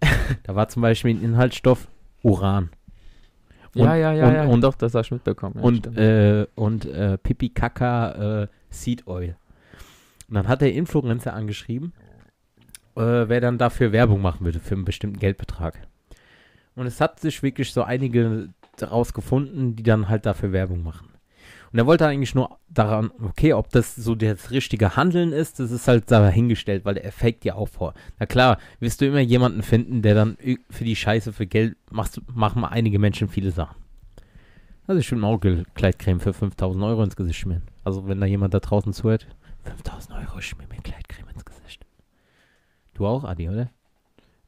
[0.44, 1.88] da war zum Beispiel ein Inhaltsstoff
[2.22, 2.70] Uran.
[3.74, 4.44] Und- ja, ja, ja, und, ja.
[4.44, 5.56] Und, doch, das hast du mitbekommen.
[5.56, 9.36] Ja, und, äh, und äh, Pipi Kaka äh, Seed Oil.
[10.28, 11.92] Und dann hat der Influencer angeschrieben,
[12.94, 15.88] äh, wer dann dafür Werbung machen würde für einen bestimmten Geldbetrag.
[16.76, 21.08] Und es hat sich wirklich so einige daraus gefunden, die dann halt dafür Werbung machen.
[21.72, 25.72] Und er wollte eigentlich nur daran, okay, ob das so das richtige Handeln ist, das
[25.72, 27.94] ist halt dahingestellt, weil er faked ja auch vor.
[28.20, 30.36] Na klar, wirst du immer jemanden finden, der dann
[30.70, 33.74] für die Scheiße, für Geld, machst, machen mal einige Menschen viele Sachen.
[34.86, 35.40] Also ich würde mir auch
[35.74, 37.62] Kleidcreme für 5000 Euro ins Gesicht schmieren.
[37.82, 39.26] Also wenn da jemand da draußen zuhört,
[39.64, 41.84] 5000 Euro, ich schmier mir Kleidcreme ins Gesicht.
[42.92, 43.70] Du auch, Adi, oder?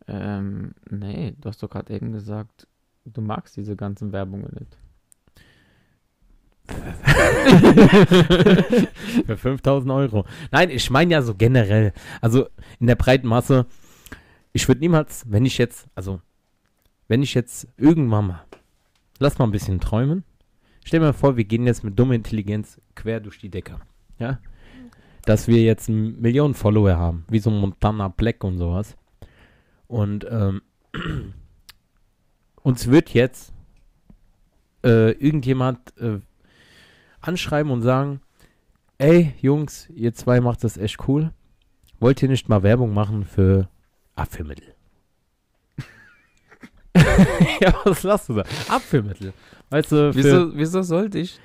[0.07, 2.69] Ähm, nee, du hast doch gerade eben gesagt,
[3.13, 4.79] du magst diese ganzen Werbungen nicht.
[9.27, 10.25] Für 5000 Euro.
[10.51, 11.93] Nein, ich meine ja so generell.
[12.21, 12.49] Also
[12.81, 13.67] in der breiten Masse.
[14.53, 16.21] Ich würde niemals, wenn ich jetzt, also
[17.09, 18.45] wenn ich jetzt irgendwann mal,
[19.19, 20.25] lass mal ein bisschen träumen.
[20.85, 23.77] Stell mir vor, wir gehen jetzt mit dummer Intelligenz quer durch die Decke.
[24.19, 24.39] Ja?
[25.25, 28.97] Dass wir jetzt ein Millionen Follower haben, wie so Montana Black und sowas.
[29.89, 30.63] Und ähm,
[32.67, 33.53] uns wird jetzt
[34.85, 36.19] äh, irgendjemand äh,
[37.21, 38.21] anschreiben und sagen,
[38.99, 41.33] ey Jungs, ihr zwei macht das echt cool.
[42.01, 43.69] Wollt ihr nicht mal Werbung machen für
[44.17, 44.75] Abführmittel.
[47.61, 48.43] ja, was lachst du da?
[48.69, 49.33] Abführmittel.
[49.71, 51.39] Weißt du, Wieso, wieso sollte ich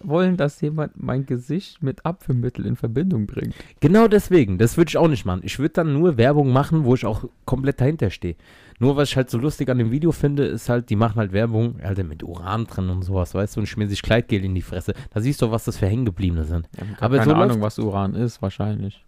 [0.00, 3.54] wollen, dass jemand mein Gesicht mit Abführmittel in Verbindung bringt?
[3.80, 5.40] Genau deswegen, das würde ich auch nicht machen.
[5.44, 8.36] Ich würde dann nur Werbung machen, wo ich auch komplett dahinter stehe.
[8.78, 11.32] Nur was ich halt so lustig an dem Video finde, ist halt, die machen halt
[11.32, 14.62] Werbung, Alter, mit Uran drin und sowas, weißt du, und schmieren sich Kleidgel in die
[14.62, 14.94] Fresse.
[15.10, 16.68] Da siehst du, was das für Hängengebliebene sind.
[16.74, 19.04] Ich habe Aber keine so Ahnung, was Uran ist, wahrscheinlich.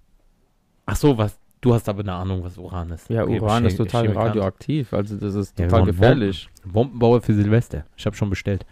[0.86, 3.08] Ach so, was, du hast aber eine Ahnung, was Uran ist.
[3.10, 6.48] Ja, Okay, Uran ist total radioaktiv, also das ist Ja, total wollen gefährlich.
[6.64, 7.84] Bombenbauer für Silvester.
[7.96, 8.64] Ich habe schon bestellt.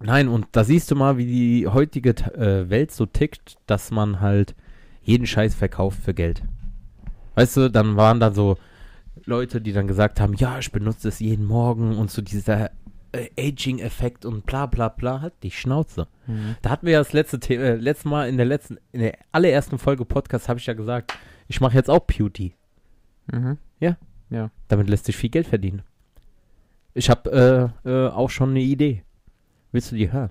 [0.00, 4.20] Nein, und da siehst du mal, wie die heutige äh, Welt so tickt, dass man
[4.20, 4.54] halt
[5.02, 6.42] jeden Scheiß verkauft für Geld.
[7.34, 8.56] Weißt du, dann waren da so
[9.24, 12.70] Leute, die dann gesagt haben, ja, ich benutze es jeden Morgen und so dieser
[13.12, 16.08] äh, Aging-Effekt und bla bla bla, halt die Schnauze.
[16.26, 16.56] Mhm.
[16.62, 19.18] Da hatten wir ja das letzte The äh, letzte Mal in der letzten, in der
[19.32, 21.16] allerersten Folge Podcast habe ich ja gesagt,
[21.48, 22.54] ich mache jetzt auch Beauty.
[23.32, 23.58] Mhm.
[24.68, 25.82] Damit lässt sich viel Geld verdienen.
[26.94, 29.02] Ich habe äh, äh, auch schon eine Idee.
[29.74, 30.30] Willst du die hören?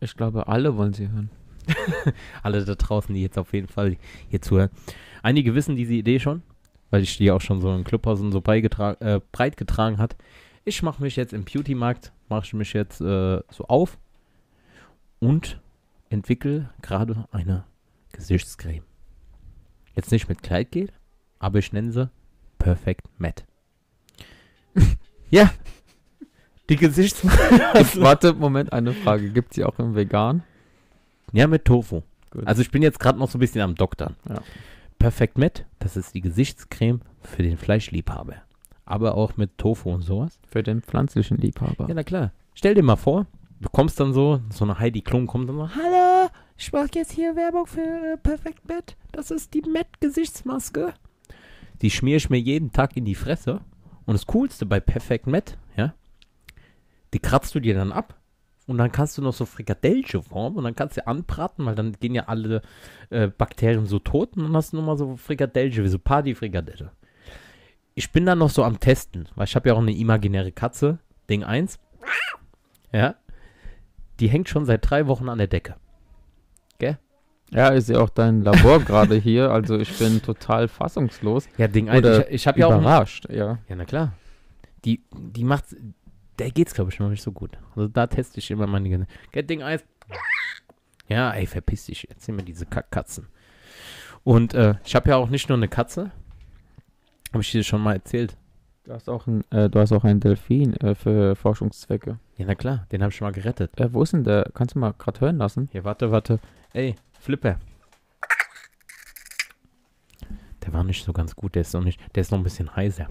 [0.00, 1.28] Ich glaube, alle wollen sie hören.
[2.42, 3.98] Alle da draußen, die jetzt auf jeden Fall
[4.30, 4.70] hier zuhören.
[5.22, 6.42] Einige wissen diese Idee schon,
[6.88, 10.16] weil ich die auch schon so im Clubhaus und so äh, breit getragen hat.
[10.64, 13.98] Ich mache mich jetzt im Beauty-Markt, mache ich mich jetzt äh, so auf
[15.18, 15.60] und
[16.08, 17.64] entwickle gerade eine
[18.12, 18.84] Gesichtscreme.
[19.94, 20.88] Jetzt nicht mit Kleidgel,
[21.38, 22.08] aber ich nenne sie
[22.58, 23.44] Perfect Matte.
[25.30, 25.50] ja,
[26.68, 27.60] die Gesichtscreme.
[28.02, 29.30] Warte, Moment, eine Frage.
[29.30, 30.42] Gibt sie auch im Vegan?
[31.32, 32.02] Ja, mit Tofu.
[32.30, 32.46] Gut.
[32.46, 34.16] Also ich bin jetzt gerade noch so ein bisschen am Doktern.
[34.28, 34.40] Ja.
[34.98, 38.36] Perfect Met, das ist die Gesichtscreme für den Fleischliebhaber.
[38.84, 40.38] Aber auch mit Tofu und sowas.
[40.48, 41.88] Für den pflanzlichen Liebhaber.
[41.88, 42.32] Ja, na klar.
[42.54, 43.26] Stell dir mal vor,
[43.60, 47.12] du kommst dann so, so eine Heidi Klum kommt dann so, Hallo, ich mache jetzt
[47.12, 48.96] hier Werbung für äh, Perfect Met.
[49.12, 50.94] Das ist die Met-Gesichtsmaske.
[51.82, 53.60] Die schmier ich mir jeden Tag in die Fresse.
[54.06, 55.92] Und das Coolste bei Perfect Met, ja,
[57.16, 58.14] die kratzt du dir dann ab.
[58.66, 61.92] Und dann kannst du noch so Frikadellchen formen und dann kannst du anbraten, weil dann
[61.92, 62.60] gehen ja alle
[63.08, 66.90] äh, Bakterien so tot und dann hast du nochmal so Frikadellchen, wie so Party-Frikadelle.
[67.94, 70.98] Ich bin dann noch so am Testen, weil ich habe ja auch eine imaginäre Katze,
[71.30, 71.78] Ding 1.
[72.92, 73.14] Ja.
[74.20, 75.76] Die hängt schon seit drei Wochen an der Decke.
[77.52, 81.48] Ja, ist ja auch dein Labor gerade hier, also ich bin total fassungslos.
[81.56, 81.98] Ja, Ding 1.
[81.98, 82.80] Oder Ich, ich habe ja auch.
[82.80, 83.58] überrascht, ja.
[83.68, 84.12] Ja, na klar.
[84.84, 85.66] Die, die macht.
[86.38, 87.58] Der geht's, glaube ich, noch nicht so gut.
[87.74, 89.06] Also da teste ich immer meine.
[89.34, 89.84] Ding 1.
[91.08, 92.08] Ja, ey, verpiss dich.
[92.10, 93.28] Erzähl mir diese Kackkatzen.
[94.24, 96.10] Und äh, ich habe ja auch nicht nur eine Katze.
[97.32, 98.36] Habe ich dir schon mal erzählt.
[98.84, 102.18] Du hast auch, ein, äh, du hast auch einen Delfin äh, für Forschungszwecke.
[102.36, 102.86] Ja, na klar.
[102.92, 103.78] Den habe ich schon mal gerettet.
[103.78, 104.50] Äh, wo ist denn der?
[104.54, 105.68] Kannst du mal gerade hören lassen?
[105.72, 106.38] Hier, warte, warte.
[106.72, 107.58] Ey, Flipper.
[110.64, 111.54] Der war nicht so ganz gut.
[111.54, 112.00] Der ist noch nicht.
[112.14, 113.08] Der ist noch ein bisschen heiser.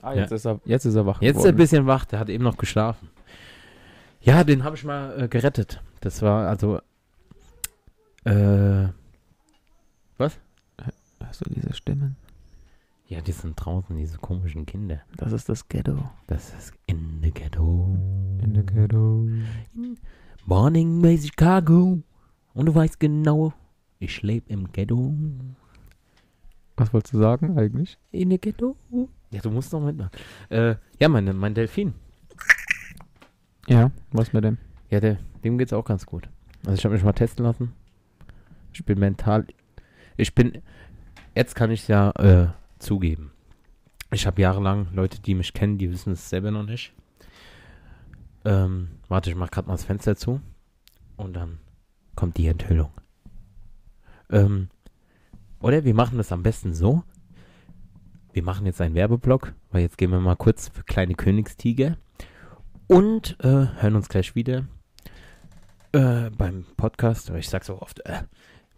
[0.00, 0.22] Ah, Ja.
[0.22, 1.56] jetzt, ist er, jetzt ist er wach Jetzt ist er ein geworden.
[1.56, 3.08] bisschen wach, der hat eben noch geschlafen.
[4.20, 5.82] Ja, den habe ich mal äh, gerettet.
[6.00, 6.80] Das war also.
[8.24, 8.88] Äh,
[11.20, 12.16] Hast du diese Stimmen?
[13.08, 15.00] ja, die sind draußen, diese komischen Kinder.
[15.16, 15.96] Das ist das Ghetto.
[16.26, 17.96] Das ist in the ghetto.
[18.42, 19.26] In the Ghetto.
[20.46, 22.00] Morning by Chicago.
[22.54, 23.52] Und du weißt genau,
[23.98, 25.14] ich lebe im Ghetto.
[26.76, 27.98] Was wolltest du sagen eigentlich?
[28.10, 28.76] In the ghetto.
[29.30, 30.10] Ja, du musst noch mitmachen.
[30.48, 31.94] Äh, ja, meine, mein Delfin.
[33.66, 34.58] Ja, was mit dem?
[34.90, 36.28] Ja, der, dem geht's auch ganz gut.
[36.64, 37.74] Also ich habe mich mal testen lassen.
[38.72, 39.46] Ich bin mental.
[40.16, 40.62] Ich bin.
[41.34, 43.32] Jetzt kann ich ja äh, zugeben.
[44.10, 46.94] Ich habe jahrelang Leute, die mich kennen, die wissen es selber noch nicht.
[48.44, 50.40] Ähm, warte, ich mach gerade mal das Fenster zu.
[51.16, 51.58] Und dann
[52.14, 52.90] kommt die Enthüllung.
[54.30, 54.68] Ähm,
[55.60, 57.02] oder wir machen das am besten so.
[58.32, 61.96] Wir machen jetzt einen Werbeblock, weil jetzt gehen wir mal kurz für kleine Königstiger.
[62.86, 64.64] Und äh, hören uns gleich wieder
[65.92, 67.30] äh, beim Podcast.
[67.30, 68.22] Ich sag so oft, äh,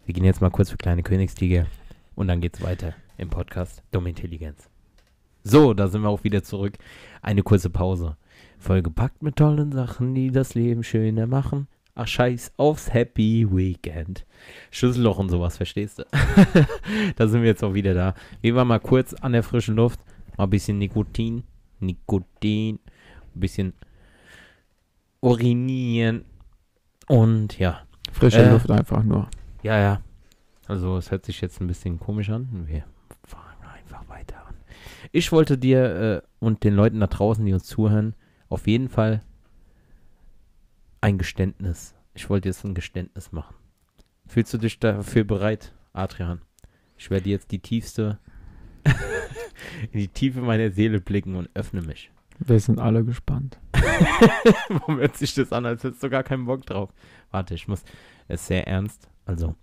[0.05, 1.65] wir gehen jetzt mal kurz für kleine Königstiger.
[2.15, 4.69] Und dann geht's weiter im Podcast Dumme Intelligenz.
[5.43, 6.77] So, da sind wir auch wieder zurück.
[7.21, 8.17] Eine kurze Pause.
[8.59, 11.67] Vollgepackt mit tollen Sachen, die das Leben schöner machen.
[11.93, 14.25] Ach, scheiß aufs Happy Weekend.
[14.71, 16.03] Schlüsselloch und sowas, verstehst du?
[17.15, 18.13] da sind wir jetzt auch wieder da.
[18.41, 19.99] Wir waren mal kurz an der frischen Luft.
[20.37, 21.43] Mal ein bisschen Nikotin.
[21.79, 22.79] Nikotin.
[23.35, 23.73] Ein bisschen
[25.21, 26.25] urinieren.
[27.07, 27.81] Und ja,
[28.11, 28.51] Frische Äh.
[28.51, 29.27] Luft einfach nur.
[29.63, 30.01] ja, ja.
[30.67, 32.47] Also es hört sich jetzt ein bisschen komisch an.
[32.67, 32.85] Wir
[33.25, 33.43] fangen
[33.75, 34.55] einfach weiter an.
[35.11, 38.15] Ich wollte dir äh, und den Leuten da draußen, die uns zuhören,
[38.47, 39.21] auf jeden Fall
[41.01, 41.95] ein Geständnis.
[42.13, 43.55] Ich wollte jetzt ein Geständnis machen.
[44.27, 46.41] Fühlst du dich dafür bereit, Adrian?
[46.97, 48.19] Ich werde jetzt die tiefste,
[49.91, 52.11] in die Tiefe meiner Seele blicken und öffne mich.
[52.39, 53.59] Wir sind alle gespannt.
[54.69, 56.93] Warum hört sich das an, als hättest du gar keinen Bock drauf?
[57.31, 57.83] Warte, ich muss.
[58.27, 59.09] Es ist sehr ernst.
[59.25, 59.55] Also,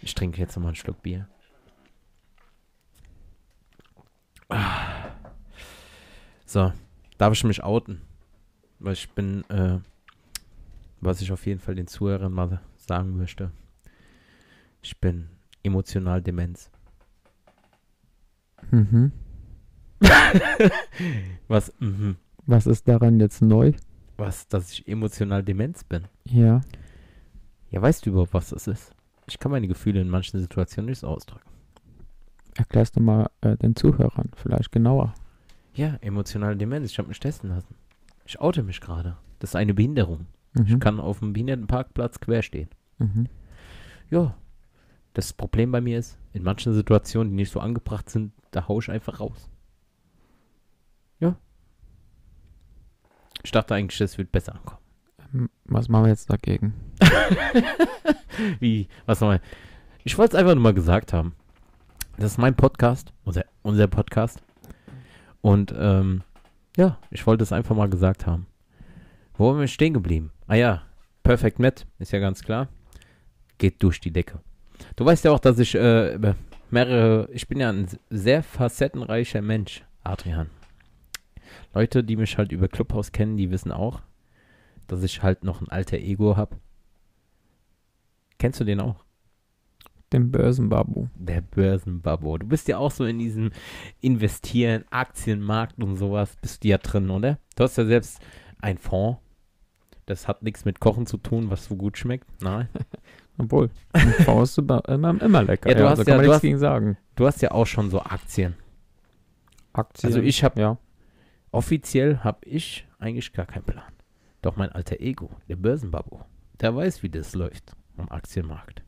[0.00, 1.28] ich trinke jetzt nochmal einen Schluck Bier.
[6.44, 6.72] So,
[7.18, 8.02] darf ich mich outen?
[8.82, 9.78] Weil ich bin, äh,
[11.00, 13.52] was ich auf jeden Fall den Zuhörern mal sagen möchte.
[14.82, 15.28] Ich bin
[15.62, 16.68] emotional Demenz.
[18.72, 19.12] Mhm.
[21.48, 22.16] Was, mhm.
[22.46, 23.72] Was ist daran jetzt neu?
[24.16, 26.08] Was, dass ich emotional Demenz bin?
[26.24, 26.62] Ja.
[27.70, 28.92] Ja, weißt du überhaupt, was das ist?
[29.26, 31.48] Ich kann meine Gefühle in manchen Situationen nicht so ausdrücken.
[32.56, 35.14] Erklärst du mal äh, den Zuhörern vielleicht genauer.
[35.74, 36.90] Ja, emotionale Demenz.
[36.90, 37.74] Ich habe mich testen lassen.
[38.24, 39.16] Ich oute mich gerade.
[39.38, 40.26] Das ist eine Behinderung.
[40.54, 40.66] Mhm.
[40.66, 42.68] Ich kann auf dem Behindertenparkplatz quer stehen.
[42.98, 43.28] Mhm.
[44.10, 44.34] Ja.
[45.14, 48.78] Das Problem bei mir ist, in manchen Situationen, die nicht so angebracht sind, da hau
[48.80, 49.50] ich einfach raus.
[51.20, 51.36] Ja.
[53.42, 54.80] Ich dachte eigentlich, das wird besser ankommen.
[55.34, 56.74] Ähm, Was machen wir jetzt dagegen?
[58.60, 59.42] Wie, was nochmal?
[60.04, 61.34] Ich wollte es einfach nur mal gesagt haben.
[62.16, 64.42] Das ist mein Podcast, unser, unser Podcast.
[65.40, 66.22] Und ähm,
[66.76, 68.46] ja, ich wollte es einfach mal gesagt haben.
[69.34, 70.32] Wo waren wir stehen geblieben?
[70.46, 70.82] Ah ja,
[71.22, 72.68] Perfect Met, ist ja ganz klar.
[73.58, 74.40] Geht durch die Decke.
[74.96, 76.18] Du weißt ja auch, dass ich äh,
[76.70, 80.50] mehrere, ich bin ja ein sehr facettenreicher Mensch, Adrian.
[81.74, 84.02] Leute, die mich halt über Clubhouse kennen, die wissen auch,
[84.86, 86.56] dass ich halt noch ein alter Ego habe.
[88.38, 89.04] Kennst du den auch?
[90.12, 91.08] Den Börsenbabu.
[91.14, 92.36] Der Börsenbabo.
[92.38, 93.50] Du bist ja auch so in diesem
[94.00, 97.38] Investieren, Aktienmarkt und sowas, bist du ja drin, oder?
[97.56, 98.20] Du hast ja selbst
[98.60, 99.18] ein Fonds.
[100.06, 102.26] Das hat nichts mit Kochen zu tun, was so gut schmeckt.
[102.42, 102.68] Nein.
[103.38, 105.70] Obwohl, ein Fonds ist immer, immer, lecker.
[105.70, 106.96] Ja, du hast da ja- kann man nichts hast- gegen sagen.
[107.14, 108.54] Du hast ja auch schon so Aktien.
[109.72, 110.08] Aktien.
[110.12, 110.76] Also ich habe ja.
[111.50, 113.92] offiziell habe ich eigentlich gar keinen Plan.
[114.42, 116.24] Doch mein alter Ego, der Börsenbabo,
[116.60, 118.81] der weiß, wie das läuft am Aktienmarkt.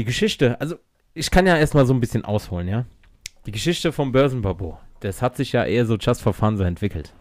[0.00, 0.76] Die Geschichte, also
[1.12, 2.86] ich kann ja erstmal so ein bisschen ausholen, ja.
[3.44, 7.12] Die Geschichte vom Börsenbabo, das hat sich ja eher so just for fun so entwickelt.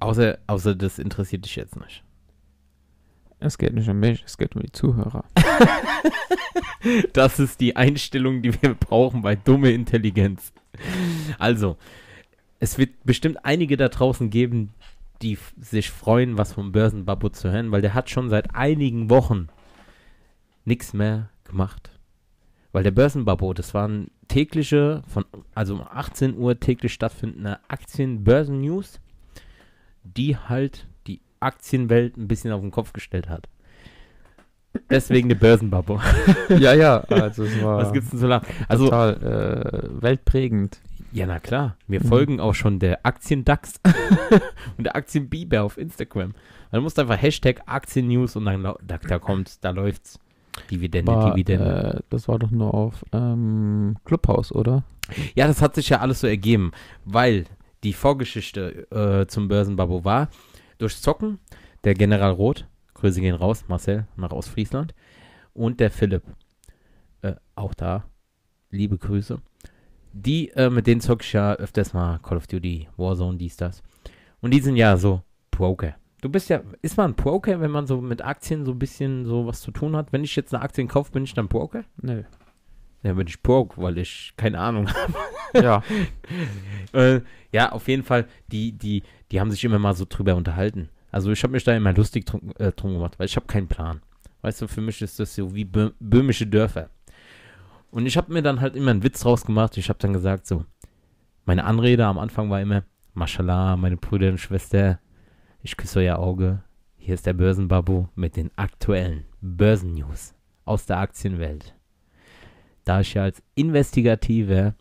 [0.00, 2.04] Außer, außer das interessiert dich jetzt nicht.
[3.38, 5.24] Es geht nicht um mich, es geht um die Zuhörer.
[7.14, 10.52] Das ist die Einstellung, die wir brauchen bei dumme Intelligenz.
[11.38, 11.78] Also,
[12.58, 14.74] es wird bestimmt einige da draußen geben,
[15.22, 19.48] die sich freuen, was vom Börsenbabo zu hören, weil der hat schon seit einigen Wochen
[20.64, 21.90] nichts mehr gemacht.
[22.72, 29.00] Weil der Börsenbabo, das waren tägliche, von, also um 18 Uhr täglich stattfindende Aktien-Börsen-News,
[30.04, 33.48] die halt die Aktienwelt ein bisschen auf den Kopf gestellt hat.
[34.88, 36.00] Deswegen der Börsenbabo.
[36.48, 38.42] ja, ja, also es war Was gibt's denn so lang?
[38.68, 39.16] Also, total
[39.96, 40.80] äh, weltprägend.
[41.10, 41.76] ja, na klar.
[41.88, 42.08] Mir Mhm.
[42.08, 43.80] folgen auch schon der Aktien-DAX
[44.78, 46.34] und der Aktien-Biber auf Instagram.
[46.70, 50.20] Du musst einfach Hashtag Aktien-News und dann da, da kommt's, da läuft's.
[50.70, 51.94] Dividende, War, Dividende.
[51.98, 54.84] äh, das war doch nur auf ähm, Clubhouse, oder?
[55.34, 56.72] Ja, das hat sich ja alles so ergeben,
[57.04, 57.44] weil
[57.82, 60.28] die Vorgeschichte äh, zum Börsenbabo war,
[60.78, 61.38] durch Zocken,
[61.84, 64.94] der General Roth, Grüße gehen raus, Marcel, nach Ostfriesland,
[65.52, 66.22] und der Philipp,
[67.22, 68.04] äh, auch da,
[68.70, 69.40] liebe Grüße.
[70.12, 73.82] Die, äh, mit denen zocke ich ja öfters mal Call of Duty, Warzone, dies, das.
[74.40, 75.94] Und die sind ja so Broker.
[76.20, 79.24] Du bist ja, ist man ein Broker, wenn man so mit Aktien so ein bisschen
[79.24, 80.12] so was zu tun hat?
[80.12, 81.84] Wenn ich jetzt eine Aktien kaufe, bin ich dann Broker?
[82.02, 82.24] Nö.
[83.02, 84.86] Ja, bin ich broke, weil ich keine Ahnung
[85.54, 85.82] ja.
[86.92, 90.90] äh, ja, auf jeden Fall, die, die, die haben sich immer mal so drüber unterhalten.
[91.10, 93.68] Also ich habe mich da immer lustig drum, äh, drum gemacht, weil ich habe keinen
[93.68, 94.02] Plan.
[94.42, 96.90] Weißt du, für mich ist das so wie bö böhmische Dörfer.
[97.90, 99.76] Und ich habe mir dann halt immer einen Witz draus gemacht.
[99.76, 100.64] Ich habe dann gesagt so,
[101.46, 105.00] meine Anrede am Anfang war immer, Mashallah, meine Brüder und Schwester,
[105.62, 106.62] ich küsse euer Auge.
[106.96, 110.34] Hier ist der Börsenbabu mit den aktuellen Börsennews
[110.64, 111.74] aus der Aktienwelt.
[112.84, 114.74] Da ich ja als investigativer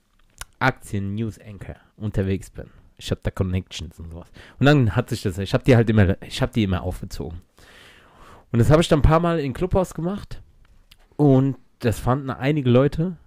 [0.59, 2.69] Aktien-News-Anchor unterwegs bin.
[2.97, 4.29] Ich habe da Connections und sowas.
[4.59, 7.41] Und dann hat sich das, ich habe die halt immer, ich habe die immer aufgezogen.
[8.51, 10.41] Und das habe ich dann ein paar Mal in Clubhaus gemacht.
[11.15, 13.17] Und das fanden einige Leute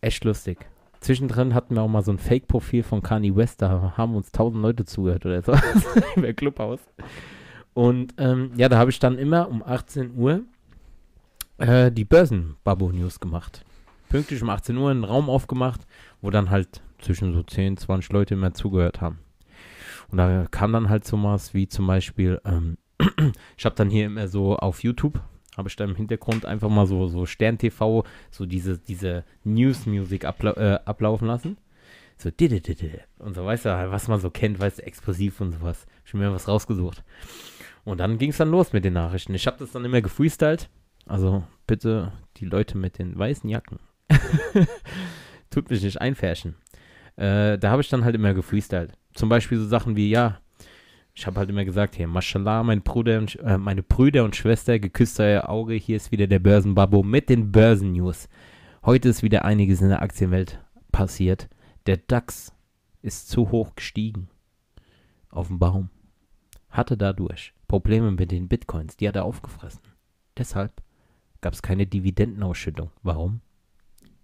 [0.00, 0.66] echt lustig.
[1.04, 4.62] Zwischendrin hatten wir auch mal so ein Fake-Profil von Kanye West, da haben uns tausend
[4.62, 5.52] Leute zugehört oder so
[6.16, 6.80] über Clubhaus.
[7.74, 10.44] Und ähm, ja, da habe ich dann immer um 18 Uhr
[11.58, 13.66] äh, die Börsen-Babo-News gemacht.
[14.08, 15.82] Pünktlich um 18 Uhr einen Raum aufgemacht,
[16.22, 19.18] wo dann halt zwischen so 10, 20 Leute immer zugehört haben.
[20.10, 22.78] Und da kam dann halt so was wie zum Beispiel, ähm,
[23.58, 25.20] ich habe dann hier immer so auf YouTube
[25.56, 30.24] habe ich da im Hintergrund einfach mal so, so Stern TV, so diese, diese News-Music
[30.24, 31.56] abla äh, ablaufen lassen.
[32.16, 33.00] So didididi.
[33.18, 35.86] und so, weißt du, was man so kennt, weißt du, explosiv und sowas.
[36.06, 37.02] Habe mir was rausgesucht.
[37.84, 39.34] Und dann ging es dann los mit den Nachrichten.
[39.34, 40.70] Ich habe das dann immer gefreestylt.
[41.06, 43.78] Also bitte die Leute mit den weißen Jacken.
[45.50, 46.56] Tut mich nicht einfärschen.
[47.16, 48.92] Äh, da habe ich dann halt immer gefreestylt.
[49.12, 50.40] Zum Beispiel so Sachen wie, ja,
[51.14, 54.80] ich habe halt immer gesagt, hier, Mashallah, mein Bruder und, äh, meine Brüder und Schwester,
[54.80, 58.28] geküsst euer Auge, hier ist wieder der Börsenbabo mit den Börsennews.
[58.84, 60.60] Heute ist wieder einiges in der Aktienwelt
[60.90, 61.48] passiert.
[61.86, 62.52] Der DAX
[63.00, 64.28] ist zu hoch gestiegen.
[65.30, 65.90] Auf dem Baum.
[66.68, 69.82] Hatte dadurch Probleme mit den Bitcoins, die hat er aufgefressen.
[70.36, 70.82] Deshalb
[71.40, 72.90] gab es keine Dividendenausschüttung.
[73.02, 73.40] Warum?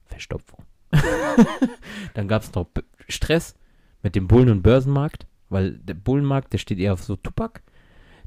[0.06, 0.64] Verstopfung.
[2.14, 2.66] Dann gab es noch
[3.08, 3.54] Stress
[4.02, 7.60] mit dem Bullen- und Börsenmarkt, weil der Bullenmarkt, der steht eher auf so Tupac,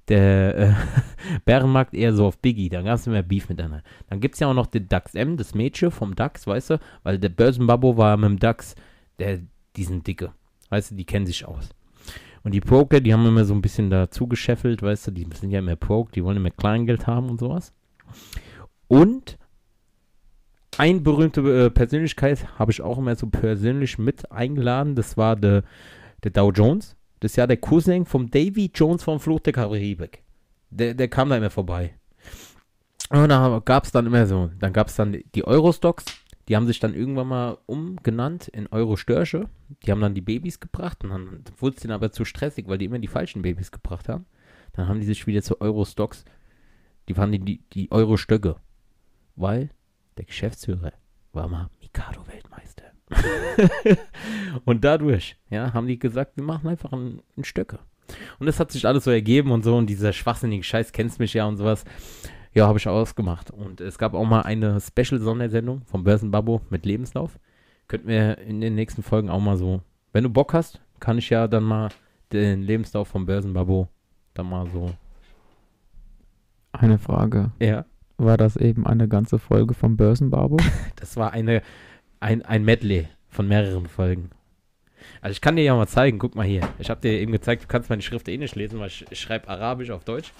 [0.07, 0.74] der äh,
[1.45, 3.84] Bärenmarkt eher so auf Biggie, dann gab es immer Beef miteinander.
[4.09, 6.80] Dann gibt es ja auch noch den DAX M, das Mädchen vom DAX, weißt du,
[7.03, 8.76] weil der Börsenbabo war mit dem DAX,
[9.19, 9.39] der,
[9.76, 10.34] die sind dicke,
[10.69, 11.69] weißt du, die kennen sich aus.
[12.43, 15.51] Und die Broker, die haben immer so ein bisschen dazu gescheffelt, weißt du, die sind
[15.51, 17.74] ja immer Broke, die wollen immer Kleingeld haben und sowas.
[18.89, 19.38] Und
[20.78, 24.95] eine berühmte äh, Persönlichkeit habe ich auch immer so persönlich mit eingeladen.
[24.95, 25.63] Das war der,
[26.24, 26.95] der Dow Jones.
[27.24, 30.24] Das ist ja der Cousin vom Davy Jones vom Fluch der Karibik.
[30.71, 31.93] Der, der kam da immer vorbei.
[33.09, 36.03] Und da gab es dann immer so, dann gab es dann die Eurostocks.
[36.49, 39.47] Die haben sich dann irgendwann mal umgenannt in Euro-Störche.
[39.86, 42.78] Die haben dann die Babys gebracht und dann wurde es denen aber zu stressig, weil
[42.78, 44.26] die immer die falschen Babys gebracht haben.
[44.74, 46.26] Dann haben die sich wieder zu Euro-Stocks,
[47.07, 48.57] die waren die, die, die Euro-Stöcke.
[49.38, 49.69] Weil
[50.17, 50.91] der Geschäftsführer
[51.32, 52.82] war mal Mikado-Weltmeister.
[54.66, 57.80] und dadurch, ja, haben die gesagt, wir machen einfach einen, einen Stöcke.
[58.39, 61.34] Und das hat sich alles so ergeben und so und dieser schwachsinnige Scheiß, kennst mich
[61.34, 61.86] ja und sowas.
[62.53, 63.49] Ja, habe ich ausgemacht.
[63.49, 67.39] Und es gab auch mal eine Special-Sondersendung vom Börsenbabo mit Lebenslauf.
[67.88, 71.30] Könnten wir in den nächsten Folgen auch mal so, wenn du Bock hast, kann ich
[71.30, 71.89] ja dann mal
[72.32, 73.88] den Lebenslauf vom Börsenbabo
[74.34, 74.91] dann mal so.
[76.72, 77.51] Eine Frage.
[77.59, 77.86] Ja.
[78.18, 80.57] War das eben eine ganze Folge vom Börsenbabo?
[80.95, 81.61] Das war eine,
[82.24, 84.30] ein, ein Medley von mehreren Folgen.
[85.21, 86.61] Also ich kann dir ja mal zeigen, guck mal hier.
[86.80, 89.19] Ich habe dir eben gezeigt, du kannst meine Schrift eh nicht lesen, weil ich, ich
[89.19, 90.32] schreibe Arabisch auf Deutsch.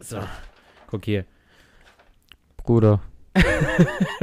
[0.00, 0.18] So,
[0.86, 1.24] guck hier.
[2.58, 3.00] Bruder,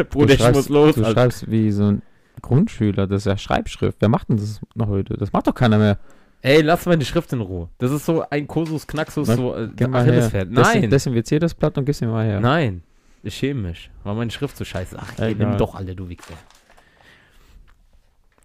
[0.10, 0.96] Bruder, du ich schreibst, muss los.
[0.96, 1.14] Du Alter.
[1.22, 2.02] schreibst wie so ein
[2.42, 3.98] Grundschüler, das ist ja Schreibschrift.
[4.00, 5.16] Wer macht denn das noch heute?
[5.16, 5.98] Das macht doch keiner mehr.
[6.42, 7.70] Ey, lass meine Schrift in Ruhe.
[7.78, 10.14] Das ist so ein Kursus Knaxus, Na, so äh, Gib mal her.
[10.14, 10.48] Achillesferse.
[10.52, 12.40] Des- Nein, Desinfizier das Blatt und gib's mir mal her.
[12.40, 12.82] nein.
[13.24, 15.02] Ich schäme mich, weil meine Schrift so scheiße ist.
[15.02, 15.50] Ach, ey, Egal.
[15.50, 16.34] nimm doch, Alter, du Wichser.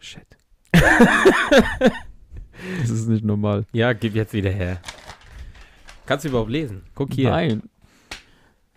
[0.00, 0.26] Shit.
[0.72, 1.90] das
[2.90, 3.64] ist nicht normal.
[3.72, 4.80] Ja, gib jetzt wieder her.
[6.04, 6.82] Kannst du überhaupt lesen?
[6.94, 7.30] Guck hier.
[7.30, 7.62] Nein.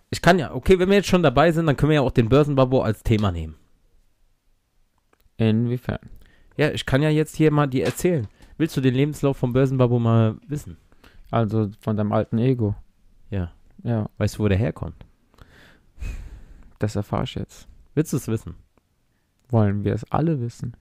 [0.10, 2.12] Ich kann ja, okay, wenn wir jetzt schon dabei sind, dann können wir ja auch
[2.12, 3.56] den Börsenbabo als Thema nehmen.
[5.38, 6.00] Inwiefern?
[6.58, 8.28] Ja, ich kann ja jetzt hier mal dir erzählen.
[8.58, 10.78] Willst du den Lebenslauf vom Börsenbabo mal wissen?
[11.32, 12.76] Also von deinem alten Ego.
[13.30, 13.52] Ja.
[13.84, 15.06] Ja, Weißt du, wo der herkommt?
[16.80, 17.68] Das erfahre ich jetzt.
[17.94, 18.56] Willst du es wissen?
[19.50, 20.76] Wollen wir es alle wissen?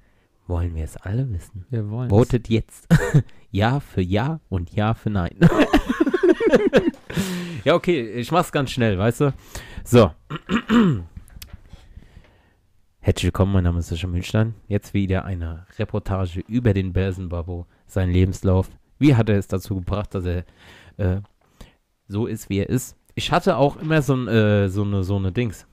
[0.47, 1.67] Wollen wir es alle wissen?
[1.69, 2.89] Wir wollen Votet jetzt.
[3.51, 5.39] ja für Ja und Ja für Nein.
[7.65, 9.35] ja, okay, ich mach's ganz schnell, weißt du?
[9.85, 10.11] So.
[13.01, 14.55] Herzlich willkommen, mein Name ist Sascha Milstein.
[14.69, 18.71] Jetzt wieder eine Reportage über den Börsenbabo, seinen Lebenslauf.
[18.99, 20.45] Wie hat er es dazu gebracht, dass er
[20.97, 21.21] äh,
[22.07, 22.97] so ist, wie er ist?
[23.15, 25.67] Ich hatte auch immer so, äh, so, eine, so eine Dings.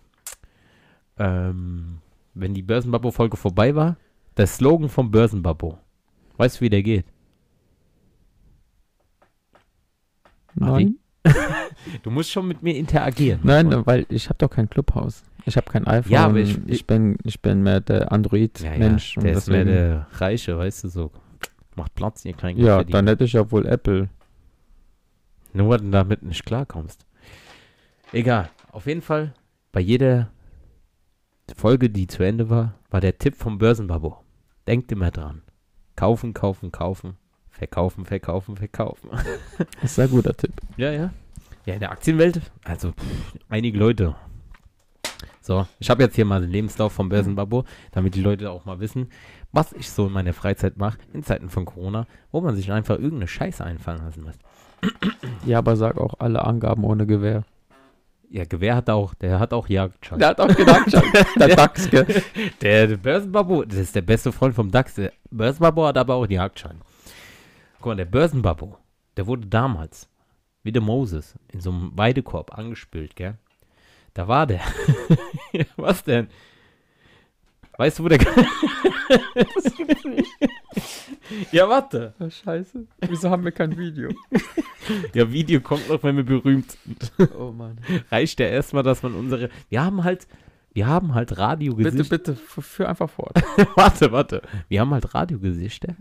[1.17, 1.99] Ähm,
[2.33, 3.95] wenn die Börsenbabo-Folge vorbei war,
[4.37, 5.77] der Slogan vom Börsenbabo.
[6.37, 7.05] Weißt du, wie der geht?
[10.55, 10.97] Nein,
[12.03, 13.39] Du musst schon mit mir interagieren.
[13.43, 15.23] nein, weil ich habe doch kein Clubhaus.
[15.45, 16.11] Ich habe kein iPhone.
[16.11, 19.15] Ja, aber ich- ich, bin, ich bin mehr der ja, ja, Android-Mensch.
[19.15, 21.11] der ist mehr der Reiche, weißt du, so.
[21.75, 22.97] Macht Platz, ihr kleinen Ja, Verdiener.
[22.97, 24.09] dann hätte ich ja wohl Apple.
[25.53, 27.05] Nur weil du damit nicht klarkommst.
[28.11, 28.49] Egal.
[28.71, 29.33] Auf jeden Fall,
[29.71, 30.29] bei jeder
[31.53, 34.17] Folge, die zu Ende war, war der Tipp vom Börsenbabo.
[34.67, 35.43] Denkt immer dran.
[35.95, 37.17] Kaufen, kaufen, kaufen.
[37.51, 39.09] Verkaufen, verkaufen, verkaufen.
[39.81, 40.53] Das ist ein guter Tipp.
[40.75, 41.13] Ja, ja.
[41.65, 44.15] Ja, in der Aktienwelt, also pff, einige Leute.
[45.41, 48.79] So, ich habe jetzt hier mal den Lebenslauf vom Börsenbabo, damit die Leute auch mal
[48.79, 49.09] wissen,
[49.51, 52.95] was ich so in meiner Freizeit mache, in Zeiten von Corona, wo man sich einfach
[52.95, 54.35] irgendeine Scheiße einfallen lassen muss.
[55.45, 57.43] Ja, aber sag auch alle Angaben ohne Gewehr.
[58.35, 60.19] Ja, Gewehr hat auch, der hat auch Jagdschein.
[60.19, 61.03] Der hat auch gedacht, schon.
[61.39, 62.05] der DAX, gell?
[62.59, 64.95] Der, der Börsenbabo, das ist der beste Freund vom DAX.
[64.95, 66.81] Der Börsenbabo hat aber auch einen Jagdschein.
[67.77, 68.77] Guck mal, der Börsenbabo,
[69.15, 70.09] der wurde damals
[70.63, 73.37] wie der Moses, in so einem Weidekorb angespült, gell?
[74.13, 74.59] Da war der.
[75.77, 76.27] Was denn?
[77.77, 78.17] Weißt du, wo der.
[79.35, 80.31] das gibt's nicht.
[81.51, 82.13] Ja, warte.
[82.19, 82.85] Oh, scheiße.
[83.07, 84.09] Wieso haben wir kein Video?
[85.13, 87.11] Ja, Video kommt noch, wenn wir berühmt sind.
[87.37, 87.79] Oh Mann.
[88.11, 89.49] Reicht ja erstmal, dass man unsere.
[89.69, 90.27] Wir haben halt.
[90.73, 92.03] Wir haben halt Radiogesichter.
[92.17, 93.33] Bitte, bitte, führ einfach fort.
[93.75, 94.41] warte, warte.
[94.67, 95.95] Wir haben halt Radiogesichter,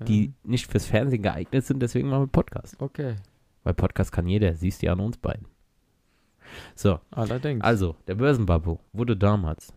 [0.00, 0.32] die Ja.
[0.42, 2.74] nicht fürs Fernsehen geeignet sind, deswegen machen wir Podcast.
[2.80, 3.14] Okay.
[3.62, 5.46] Weil Podcast kann jeder, siehst du ja an uns beiden.
[6.74, 7.62] So, Allerdings.
[7.62, 9.72] also, der Börsenbabo wurde damals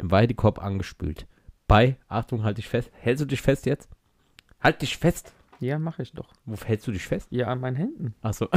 [0.00, 1.26] im Weidekorb angespült.
[1.68, 2.90] Bei, Achtung, halt dich fest.
[3.00, 3.88] Hältst du dich fest jetzt?
[4.60, 5.32] Halt dich fest.
[5.60, 6.28] ja, mache ich doch.
[6.44, 7.28] Wo hältst du dich fest?
[7.30, 8.14] Ja, an meinen Händen.
[8.22, 8.48] Achso.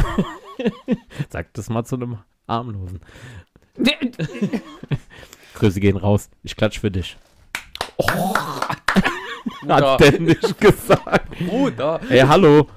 [1.30, 2.18] Sag das mal zu einem
[2.48, 3.02] Armlosen.
[5.54, 6.30] Grüße gehen raus.
[6.44, 7.18] Ich klatsch für dich.
[9.68, 11.38] Hat der nicht gesagt.
[11.40, 12.02] Bruder.
[12.10, 12.68] Ey, hallo.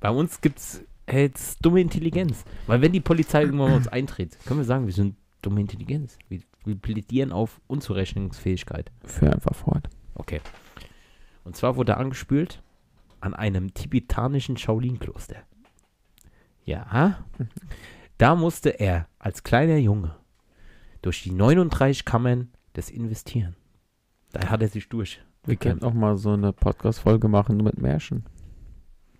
[0.00, 2.44] Bei uns gibt's jetzt dumme Intelligenz.
[2.66, 6.18] Weil wenn die Polizei irgendwann bei uns eintritt, können wir sagen, wir sind dumme Intelligenz.
[6.28, 8.90] Wir, wir plädieren auf Unzurechnungsfähigkeit.
[9.04, 9.88] Führ einfach fort.
[10.14, 10.40] Okay.
[11.44, 12.62] Und zwar wurde er angespült
[13.20, 15.36] an einem tibetanischen Shaolin-Kloster.
[16.64, 17.24] Ja.
[18.18, 20.16] Da musste er als kleiner Junge
[21.02, 23.54] durch die 39 Kammern des Investieren.
[24.32, 25.22] Da hat er sich durch.
[25.44, 28.24] Wir können auch mal so eine Podcast-Folge machen, nur mit Märchen.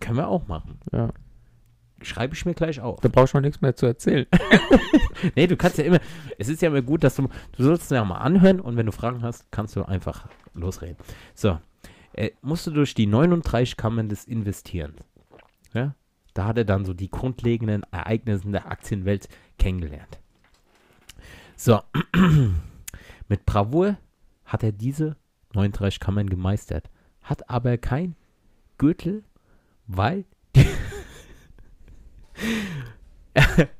[0.01, 0.78] Können wir auch machen.
[0.92, 1.11] Ja.
[2.03, 3.01] Schreibe ich mir gleich auf.
[3.01, 4.26] Da brauchst du auch nichts mehr zu erzählen.
[5.34, 5.99] Nee, du kannst ja immer,
[6.38, 8.84] es ist ja immer gut, dass du, du sollst es ja mal anhören und wenn
[8.84, 10.97] du Fragen hast, kannst du einfach losreden.
[11.34, 11.59] So,
[12.12, 15.01] äh, musst du durch die 39 Kammern des Investierens.
[15.72, 15.94] Ja,
[16.34, 19.28] da hat er dann so die grundlegenden Ereignisse der Aktienwelt
[19.59, 20.18] kennengelernt.
[21.57, 21.80] So,
[23.28, 23.97] mit Bravour
[24.44, 25.16] hat er diese
[25.55, 26.90] 39 Kammern gemeistert,
[27.22, 28.14] hat aber kein
[28.78, 29.24] Gürtel,
[29.86, 30.26] weil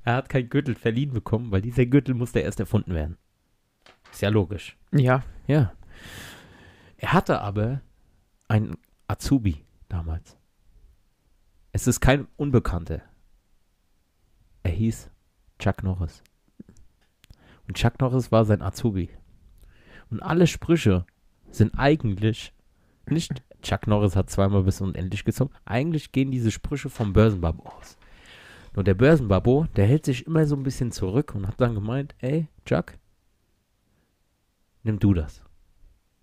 [0.05, 3.17] er hat kein Gürtel verliehen bekommen, weil dieser Gürtel musste erst erfunden werden.
[4.13, 4.77] Ist ja logisch.
[4.93, 5.23] Ja.
[5.47, 5.73] Ja.
[6.99, 7.83] Er hatte aber
[8.49, 8.77] einen
[9.09, 10.37] Azubi damals.
[11.73, 13.03] Es ist kein Unbekannter.
[14.63, 15.11] Er hieß
[15.59, 16.23] Chuck Norris.
[17.69, 19.11] Und Chuck Norris war sein Azubi.
[20.11, 21.05] Und alle Sprüche
[21.51, 22.53] sind eigentlich
[23.09, 25.53] nicht Chuck Norris hat zweimal bis unendlich gezogen.
[25.65, 27.97] Eigentlich gehen diese Sprüche vom Börsenbabo aus.
[28.77, 32.15] Nur der Börsenbabo, der hält sich immer so ein bisschen zurück und hat dann gemeint,
[32.19, 32.93] ey, Chuck,
[34.83, 35.43] nimm du das.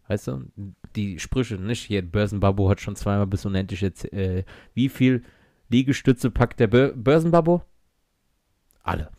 [0.07, 0.51] Weißt du,
[0.95, 4.43] die Sprüche nicht hier, Börsenbabo hat schon zweimal bis unendlich jetzt, äh,
[4.75, 5.23] wie viel
[5.69, 7.63] Liegestütze packt der Bör Börsenbabo?
[8.83, 9.09] Alle.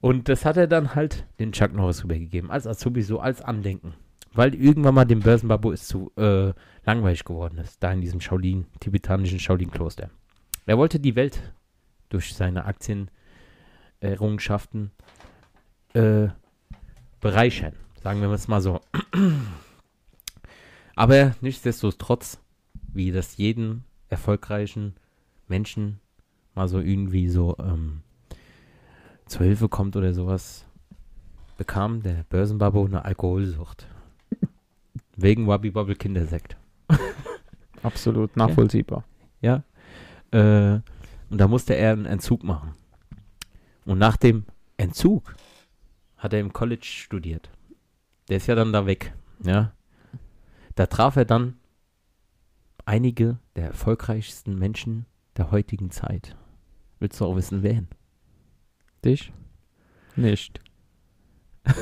[0.00, 3.92] Und das hat er dann halt den Chuck Norris rübergegeben, als Azubi so, als Andenken.
[4.32, 6.54] Weil irgendwann mal dem Börsenbabo ist zu äh,
[6.86, 10.08] langweilig geworden ist, da in diesem Shaolin, tibetanischen Shaolin-Kloster.
[10.64, 11.52] Er wollte die Welt
[12.12, 14.90] durch seine Aktienerrungenschaften
[15.94, 16.28] äh,
[17.20, 18.80] bereichern, sagen wir es mal so.
[20.94, 22.38] Aber nichtsdestotrotz,
[22.92, 24.94] wie das jeden erfolgreichen
[25.48, 26.00] Menschen
[26.54, 28.02] mal so irgendwie so ähm,
[29.26, 30.66] zur Hilfe kommt oder sowas,
[31.56, 33.86] bekam der Börsenbabo eine Alkoholsucht.
[35.16, 36.56] Wegen Wabi Bobble Kindersekt.
[37.82, 39.04] Absolut nachvollziehbar.
[39.40, 39.62] Ja.
[40.30, 40.80] Äh,
[41.32, 42.74] und da musste er einen Entzug machen.
[43.86, 44.44] Und nach dem
[44.76, 45.34] Entzug
[46.18, 47.50] hat er im College studiert.
[48.28, 49.14] Der ist ja dann da weg.
[49.42, 49.72] Ja.
[50.74, 51.56] Da traf er dann
[52.84, 55.06] einige der erfolgreichsten Menschen
[55.38, 56.36] der heutigen Zeit.
[56.98, 57.88] Willst du auch wissen, wen?
[59.02, 59.32] Dich?
[60.14, 60.60] Nicht.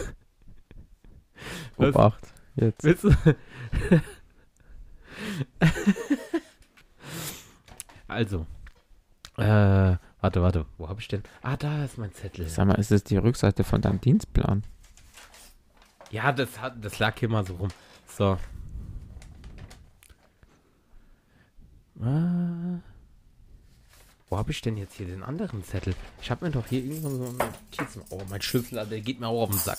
[1.77, 2.33] Obacht.
[2.55, 2.85] Jetzt.
[2.85, 3.11] Willst du?
[8.07, 8.47] also.
[9.41, 10.67] Äh, warte, warte.
[10.79, 11.23] Wo habe ich denn?
[11.43, 12.49] Ah, da ist mein Zettel.
[12.49, 14.63] Sag mal, ist das die Rückseite von deinem Dienstplan?
[16.11, 17.69] Ja, das, hat, das lag hier mal so rum.
[18.07, 18.37] So.
[22.03, 22.81] Ah.
[24.29, 25.95] Wo habe ich denn jetzt hier den anderen Zettel?
[26.23, 28.03] Ich habe mir doch hier irgendwo so einen Notizen.
[28.11, 29.79] Oh, mein Schlüssel, der geht mir auch auf den Sack.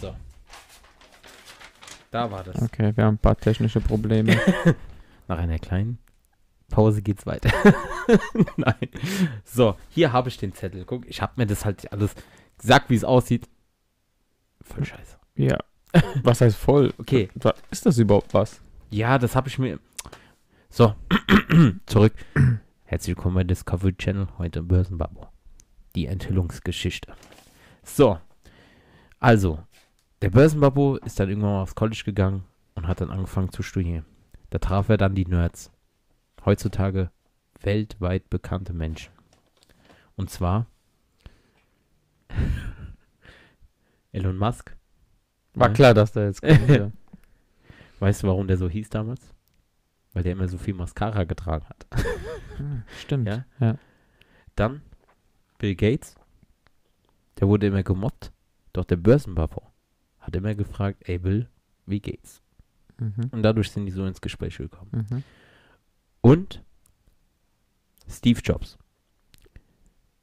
[0.00, 0.14] So.
[2.10, 2.60] Da war das.
[2.60, 4.38] Okay, wir haben ein paar technische Probleme.
[5.28, 5.98] Nach einer kleinen
[6.72, 7.50] Pause geht's weiter.
[8.56, 8.88] Nein.
[9.44, 10.84] So, hier habe ich den Zettel.
[10.84, 12.14] Guck, ich habe mir das halt alles
[12.58, 13.48] gesagt, wie es aussieht.
[14.62, 15.16] Voll scheiße.
[15.36, 15.58] ja.
[16.22, 16.94] Was heißt voll?
[16.96, 17.28] Okay.
[17.70, 18.60] Ist das überhaupt was?
[18.90, 19.78] Ja, das habe ich mir.
[20.70, 20.94] So,
[21.86, 22.14] zurück.
[22.84, 25.28] Herzlich willkommen bei Discovery Channel, heute Börsenbabo.
[25.94, 27.12] Die Enthüllungsgeschichte.
[27.82, 28.18] So,
[29.20, 29.58] also,
[30.22, 32.44] der Börsenbabo ist dann irgendwann mal aufs College gegangen
[32.74, 34.06] und hat dann angefangen zu studieren.
[34.48, 35.71] Da traf er dann die Nerds.
[36.44, 37.10] Heutzutage
[37.60, 39.12] weltweit bekannte Menschen.
[40.16, 40.66] Und zwar
[44.12, 44.76] Elon Musk.
[45.54, 45.74] War Ja.
[45.74, 46.68] klar, dass der jetzt kommt.
[46.68, 46.90] ja.
[48.00, 49.20] Weißt du, warum der so hieß damals?
[50.12, 51.86] Weil der immer so viel Mascara getragen hat.
[52.56, 53.28] Hm, Stimmt.
[53.28, 53.44] Ja?
[53.60, 53.78] Ja.
[54.56, 54.82] Dann
[55.58, 56.16] Bill Gates.
[57.38, 58.32] Der wurde immer gemobbt.
[58.72, 59.62] Doch der Börsenbabo
[60.18, 61.48] hat immer gefragt, ey Bill,
[61.86, 62.42] wie geht's?
[62.98, 63.28] Mhm.
[63.30, 65.06] Und dadurch sind die so ins Gespräch gekommen.
[65.10, 65.22] Mhm.
[66.22, 66.62] Und
[68.08, 68.78] Steve Jobs.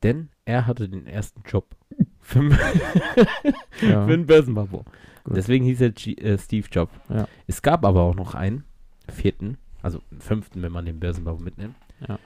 [0.01, 1.75] Denn er hatte den ersten Job
[2.19, 2.49] für,
[3.81, 4.05] Ja.
[4.05, 4.85] für einen Börsenbabo.
[5.25, 6.93] Deswegen hieß er G äh, Steve Jobs.
[7.09, 7.27] Ja.
[7.45, 8.63] Es gab aber auch noch einen,
[9.07, 11.75] vierten, also einen fünften, wenn man den Börsenbabo mitnimmt.
[12.07, 12.17] Ja.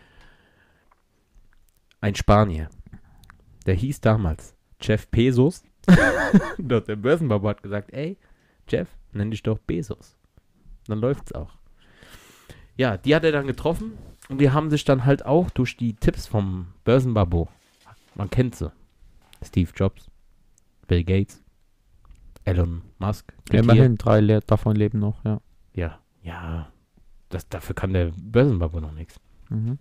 [2.00, 2.70] Ein Spanier.
[3.66, 5.64] Der hieß damals Jeff Bezos.
[6.58, 8.18] Doch der Börsenbabo hat gesagt, ey,
[8.70, 10.16] Jeff, nenn dich doch Bezos.
[10.88, 11.58] Dann läuft's auch.
[12.78, 13.94] Ja, die hat er dann getroffen
[14.30, 17.48] und die haben sich dann halt auch durch die Tipps vom Börsenbabo,
[18.16, 18.72] man kennt sie,
[19.44, 20.10] Steve Jobs,
[20.88, 21.44] Bill Gates,
[22.46, 23.34] Elon Musk.
[23.52, 25.40] Ja, immerhin drei le davon leben noch, ja.
[25.74, 26.72] Ja, ja,
[27.30, 29.20] das, dafür kann der Börsenbabo noch nichts.
[29.50, 29.78] Mhm.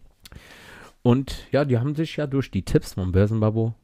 [1.03, 3.75] Und ja, die haben sich ja durch die Tipps vom Börsenbabo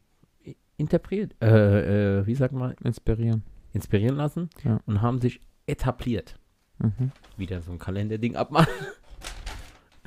[0.76, 3.42] interpretiert, äh, äh, wie sagt man, Inspirieren.
[3.72, 4.80] inspirieren lassen Ja.
[4.86, 6.38] und haben sich etabliert.
[6.79, 7.12] Mhm.
[7.37, 8.72] Wieder so ein Kalenderding abmachen.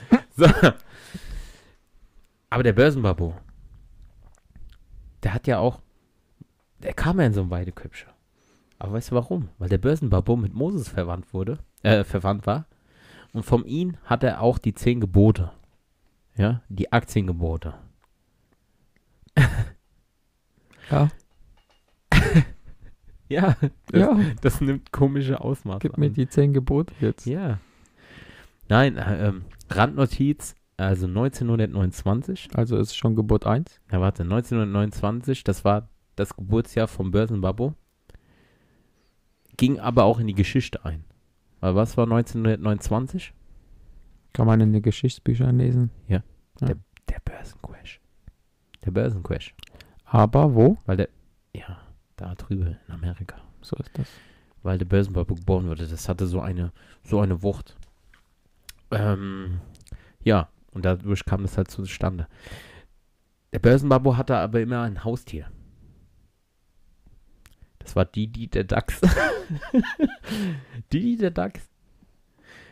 [0.35, 0.45] so.
[2.49, 3.35] Aber der Börsenbabo,
[5.23, 5.81] der hat ja auch,
[6.79, 8.11] der kam ja in so ein Weideköpfchen.
[8.79, 9.49] Aber weißt du warum?
[9.57, 12.65] Weil der Börsenbabo mit Moses verwandt wurde, äh, verwandt war.
[13.31, 15.51] Und von ihm hat er auch die zehn Gebote.
[16.35, 17.73] Ja, die Aktiengebote.
[20.89, 21.09] Ja.
[23.31, 23.55] Ja,
[23.87, 24.19] das, Ja.
[24.41, 25.99] das nimmt komische Ausmaße Gib an.
[25.99, 27.25] mir die zehn Gebote jetzt.
[27.25, 27.59] Ja.
[28.69, 33.79] Nein, äh, ähm, Randnotiz, also 1929, Also ist schon Gebot 1.
[33.91, 37.73] ja warte, 1929, das war das Geburtsjahr vom Börsenbabo,
[39.57, 41.03] ging aber auch in die Geschichte ein.
[41.59, 43.33] Weil was war 1929?
[44.33, 45.91] Kann man in den Geschichtsbüchern lesen.
[46.59, 47.99] Der Börsencrash.
[48.85, 49.53] Der Börsencrash.
[50.05, 50.77] Aber wo?
[50.85, 51.09] Weil der,
[51.53, 51.80] ja,
[52.21, 53.37] da drüben in Amerika.
[53.61, 54.07] So ist das.
[54.63, 55.87] weil der Börsenbabo geboren wurde.
[55.87, 56.71] Das hatte so eine,
[57.03, 57.75] so eine Wucht.
[58.91, 59.59] Ähm,
[60.23, 62.27] ja, und dadurch kam das halt zustande.
[63.53, 65.51] Der Börsenbabo hatte aber immer ein Haustier.
[67.79, 69.01] Das war Didi der Dachs.
[70.93, 71.67] Didi der Dachs.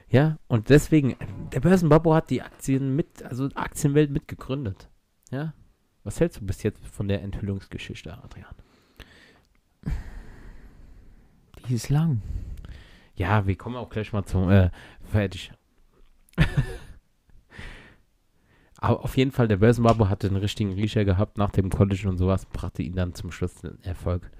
[0.09, 1.15] Ja, und deswegen,
[1.51, 4.89] der Börsenbabo hat die Aktien mit, also Aktienwelt mitgegründet.
[5.31, 5.53] Ja.
[6.03, 8.55] Was hältst du bis jetzt von der Enthüllungsgeschichte, Adrian?
[11.67, 12.21] Die ist lang.
[13.15, 14.69] Ja, wir kommen auch gleich mal zum äh,
[15.03, 15.51] fertig.
[18.77, 22.17] Aber auf jeden Fall, der Börsenbabo hatte einen richtigen Riecher gehabt nach dem College und
[22.17, 24.31] sowas, brachte ihn dann zum Schluss den Erfolg.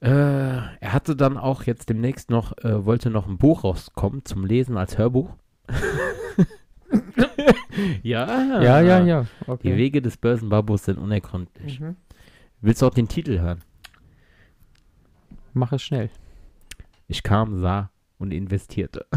[0.00, 4.46] Äh, er hatte dann auch jetzt demnächst noch, äh, wollte noch ein Buch rauskommen zum
[4.46, 5.34] Lesen als Hörbuch.
[8.02, 8.60] ja.
[8.62, 9.22] Ja, ja, ja.
[9.22, 9.76] Die Okay.
[9.76, 11.80] Wege des Börsenbabos sind unergründlich.
[11.80, 11.96] Mhm.
[12.60, 13.60] Willst du auch den Titel hören?
[15.52, 16.10] Mach es schnell.
[17.08, 19.06] Ich kam, sah und investierte.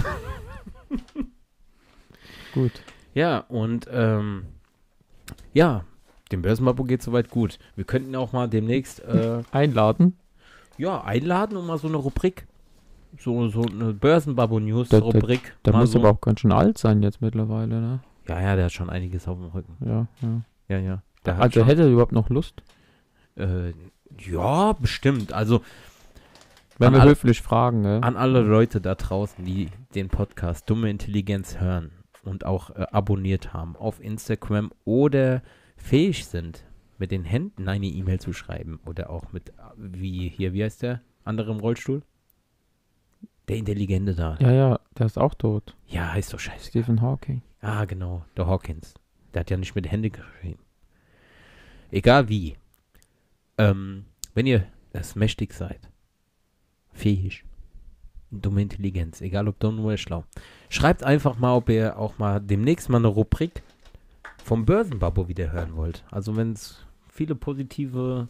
[2.54, 2.72] Gut.
[3.14, 4.46] Ja, und ähm,
[5.54, 5.84] ja,
[6.32, 7.60] dem Börsenbabo geht soweit gut.
[7.76, 10.18] Wir könnten auch mal demnächst äh, Einladen.
[10.78, 12.48] ja, einladen und mal so eine Rubrik,
[13.20, 15.54] so, so eine Börsenbabo-News-Rubrik.
[15.66, 16.00] Der mal muss so.
[16.00, 18.00] aber auch ganz schön alt sein jetzt mittlerweile, ne?
[18.28, 19.76] Ja, ja, der hat schon einiges auf dem Rücken.
[19.86, 20.42] Ja, ja.
[20.70, 21.04] Ja, ja.
[21.26, 22.64] Der Also schon, hätte er überhaupt noch Lust?
[23.36, 23.74] Äh,
[24.20, 25.34] ja, bestimmt.
[25.34, 25.62] Also
[26.78, 28.00] Wenn wir alle- höflich fragen, ne?
[28.04, 31.92] an alle Leute da draußen, die den Podcast Dumme Intelligenz hören
[32.24, 35.42] und auch äh, abonniert haben auf Instagram oder
[35.78, 36.64] fähig sind,
[37.00, 41.02] mit den Händen eine E-Mail zu schreiben oder auch mit, wie hier, wie heißt der
[41.26, 42.04] andere im Rollstuhl?
[43.50, 44.38] Der Intelligente da.
[44.40, 45.76] Ja, ja, der ist auch tot.
[45.88, 46.70] Ja, heißt doch scheiße.
[46.70, 47.42] Stephen Hawking.
[47.60, 48.94] Ah, genau, der Hawkins.
[49.34, 50.60] Der hat ja nicht mit Händen geschrieben.
[51.92, 52.56] Egal wie.
[53.58, 55.90] Ähm, wenn ihr es mächtig seid,
[56.92, 57.44] fähig,
[58.32, 60.26] dumme Intelligenz, egal ob dumm oder schlau,
[60.70, 63.64] schreibt einfach mal, ob ihr auch mal demnächst mal eine Rubrik
[64.44, 66.04] vom Börsenbabo wieder hören wollt.
[66.12, 68.28] Also wenn es viele positive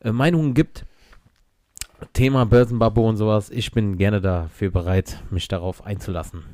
[0.00, 0.84] äh, Meinungen gibt,
[2.12, 6.44] Thema Börsenbabo und sowas, ich bin gerne dafür bereit, mich darauf einzulassen.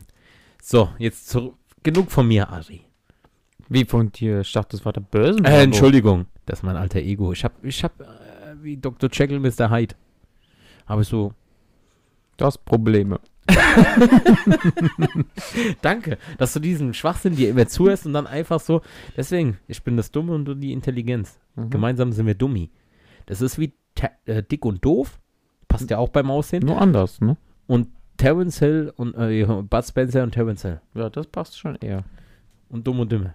[0.62, 1.56] So, jetzt zurück.
[1.82, 2.82] Genug von mir, Ari.
[3.72, 4.40] Wie von dir?
[4.40, 5.44] Ich dachte, das war der Börsen.
[5.44, 7.32] Äh, Entschuldigung, das ist mein alter Ego.
[7.32, 8.04] Ich hab, ich hab, äh,
[8.62, 9.08] wie Dr.
[9.12, 9.70] Jekyll, Mr.
[9.70, 9.94] Hyde,
[10.86, 11.34] habe ich so,
[12.36, 13.20] Du hast Probleme.
[15.82, 18.80] Danke, dass du diesen Schwachsinn dir immer zuhörst und dann einfach so.
[19.16, 21.38] Deswegen, ich bin das Dumme und du die Intelligenz.
[21.56, 21.70] Mhm.
[21.70, 22.70] Gemeinsam sind wir Dummi.
[23.26, 23.74] Das ist wie
[24.26, 25.20] äh, dick und doof.
[25.68, 26.64] Passt ja auch beim Aussehen.
[26.64, 27.36] Nur anders, ne?
[27.66, 30.80] Und Terence Hill und äh, Bud Spencer und Terence Hill.
[30.94, 32.04] Ja, das passt schon eher.
[32.68, 33.34] Und dumm und dümmer.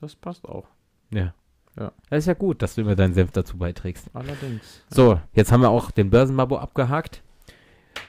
[0.00, 0.66] Das passt auch.
[1.10, 1.34] Ja.
[1.78, 1.92] Ja.
[2.08, 4.10] Das ist ja gut, dass du immer deinen Senf dazu beiträgst.
[4.12, 4.82] Allerdings.
[4.88, 7.22] So, jetzt haben wir auch den Börsenmabo abgehakt.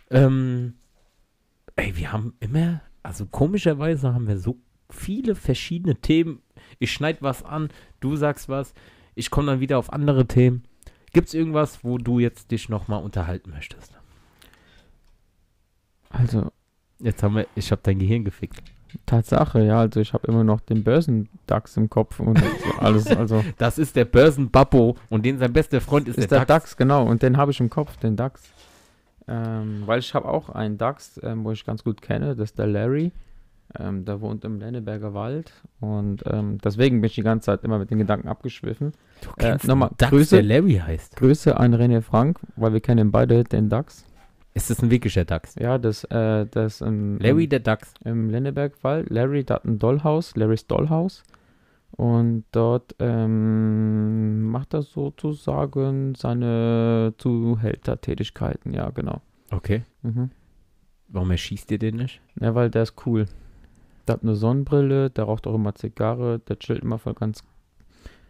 [0.09, 0.73] Ähm,
[1.75, 4.57] ey, wir haben immer, also komischerweise haben wir so
[4.89, 6.41] viele verschiedene Themen.
[6.79, 7.69] Ich schneide was an,
[7.99, 8.73] du sagst was,
[9.13, 10.63] ich komme dann wieder auf andere Themen.
[11.13, 13.99] Gibt es irgendwas, wo du jetzt dich nochmal unterhalten möchtest?
[16.09, 16.51] Also,
[17.01, 18.61] Jetzt haben wir, ich habe dein Gehirn gefickt.
[19.05, 19.79] Tatsache, ja.
[19.79, 22.41] Also, ich habe immer noch den Börsendax im Kopf und
[22.79, 23.07] alles.
[23.07, 26.75] Also, Das ist der Börsenbabbo und den sein bester Freund ist, ist der DAX.
[26.77, 27.05] genau.
[27.05, 28.43] Und den habe ich im Kopf, den DAX.
[29.27, 32.59] Ähm, weil ich habe auch einen DAX, ähm, wo ich ganz gut kenne, das ist
[32.59, 33.11] der Larry.
[33.79, 35.53] Ähm, der wohnt im Lenneberger Wald.
[35.79, 38.91] Und ähm, deswegen bin ich die ganze Zeit immer mit den Gedanken abgeschwiffen.
[39.21, 40.35] Du Äh, kennst nochmal, einen Dachs, Grüße.
[40.35, 41.15] der Larry heißt.
[41.15, 44.03] Grüße an René Frank, weil wir kennen beide den DAX.
[44.53, 45.55] Ist das ein wirklicher Dachs?
[45.55, 47.93] Ja, das, äh, das im, Larry der Dachs.
[48.03, 49.09] im Lennebergwald.
[49.09, 51.23] Larry, da hat ein Dollhaus, Larrys Dollhaus.
[51.91, 59.21] Und dort ähm, macht er sozusagen seine Zuhältertätigkeiten, ja, genau.
[59.51, 59.83] Okay.
[60.01, 60.31] Mhm.
[61.09, 62.21] Warum erschießt ihr den nicht?
[62.39, 63.25] Ja, weil der ist cool.
[64.07, 67.43] Der hat eine Sonnenbrille, der raucht auch immer Zigarre, der chillt immer voll ganz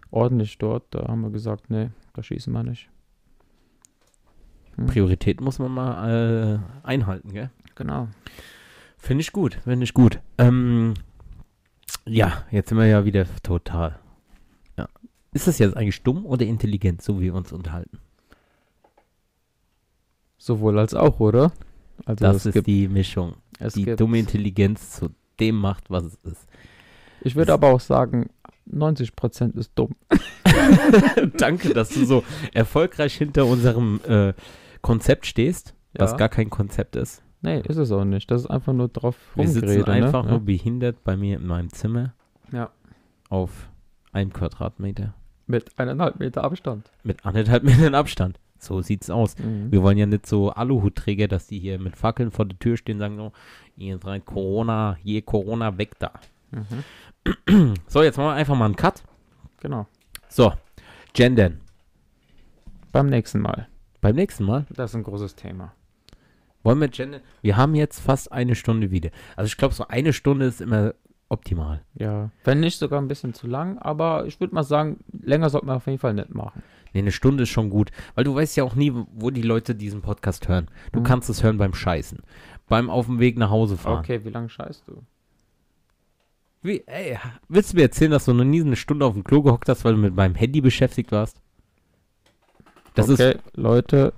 [0.10, 0.84] ordentlich dort.
[0.92, 2.90] Da haben wir gesagt, nee, da schießen wir nicht.
[4.82, 7.50] Hm, Priorität muss man mal äh, einhalten, gell?
[7.76, 8.08] Genau.
[8.98, 10.20] Finde ich gut, finde ich gut.
[10.38, 10.94] Ähm,
[12.06, 14.00] ja, jetzt sind wir ja wieder total.
[14.78, 14.88] Ja.
[15.34, 18.00] Ist das jetzt eigentlich dumm oder intelligent, so wie wir uns unterhalten?
[20.38, 21.52] Sowohl als auch, oder?
[22.06, 25.10] Also Das ist die Mischung, es die dumme Intelligenz zu
[25.40, 26.48] dem macht, was es ist.
[27.22, 28.30] Ich würde aber auch sagen,
[28.72, 29.96] 90% ist dumm.
[31.38, 32.24] Danke, dass du so
[32.54, 34.34] erfolgreich hinter unserem äh,
[34.82, 36.18] Konzept stehst, was Ja.
[36.18, 37.24] gar kein Konzept ist.
[37.42, 38.30] Nee, ist es auch nicht.
[38.30, 39.92] Das ist einfach nur drauf Wir sitzen rumgerede.
[39.92, 40.32] einfach ne?
[40.32, 42.14] nur behindert bei mir in meinem Zimmer
[42.52, 42.70] Ja.
[43.30, 43.70] auf
[44.12, 45.14] einem Quadratmeter
[45.48, 46.92] Mit eineinhalb Meter Abstand.
[47.04, 48.40] mit anderthalb Metern Abstand.
[48.60, 49.36] So sieht's aus.
[49.40, 49.72] Mhm.
[49.72, 52.98] Wir wollen ja nicht so Aluhutträger, dass die hier mit Fackeln vor der Tür stehen
[52.98, 53.32] und sagen, so,
[53.76, 56.12] ihr seid Corona, je Corona weg da.
[56.52, 57.74] Mhm.
[57.88, 59.04] So, jetzt machen wir einfach mal einen Cut.
[59.62, 59.88] Genau.
[60.30, 60.54] So,
[61.14, 61.62] Gendern.
[62.92, 63.68] Beim nächsten Mal.
[64.02, 65.74] Beim nächsten Mal Das ist ein großes Thema.
[66.64, 67.22] wollen wir gendern.
[67.42, 69.10] Wir haben jetzt fast eine Stunde wieder.
[69.36, 70.94] Also ich glaube, so eine Stunde ist immer
[71.30, 71.82] optimal.
[71.96, 72.30] Ja.
[72.44, 75.78] Wenn nicht sogar ein bisschen zu lang, aber ich würde mal sagen, länger sollte man
[75.78, 76.62] auf jeden Fall nicht machen.
[76.94, 77.90] Nee, eine Stunde ist schon gut.
[78.16, 80.68] Weil du weißt ja auch nie, wo die Leute diesen Podcast hören.
[80.92, 81.04] Du Mhm.
[81.06, 82.20] kannst es hören beim Scheißen.
[82.68, 84.00] Beim auf dem Weg nach Hause fahren.
[84.00, 85.02] Okay, wie lange scheißt du?
[86.64, 87.18] Wie, ey,
[87.50, 89.84] willst du mir erzählen, dass du noch nie eine Stunde auf dem Klo gehockt hast,
[89.86, 91.42] weil du mit meinem Handy beschäftigt warst?
[92.94, 93.40] Das okay, ist.
[93.56, 94.14] Leute,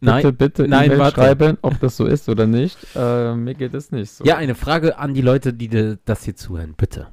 [0.00, 0.22] Nein.
[0.22, 1.20] bitte, bitte nein, E-Mail warte.
[1.20, 2.78] schreiben, ob das so ist oder nicht.
[2.94, 4.24] Äh, mir geht es nicht so.
[4.24, 7.08] Ja, eine Frage an die Leute, die das hier zuhören, bitte.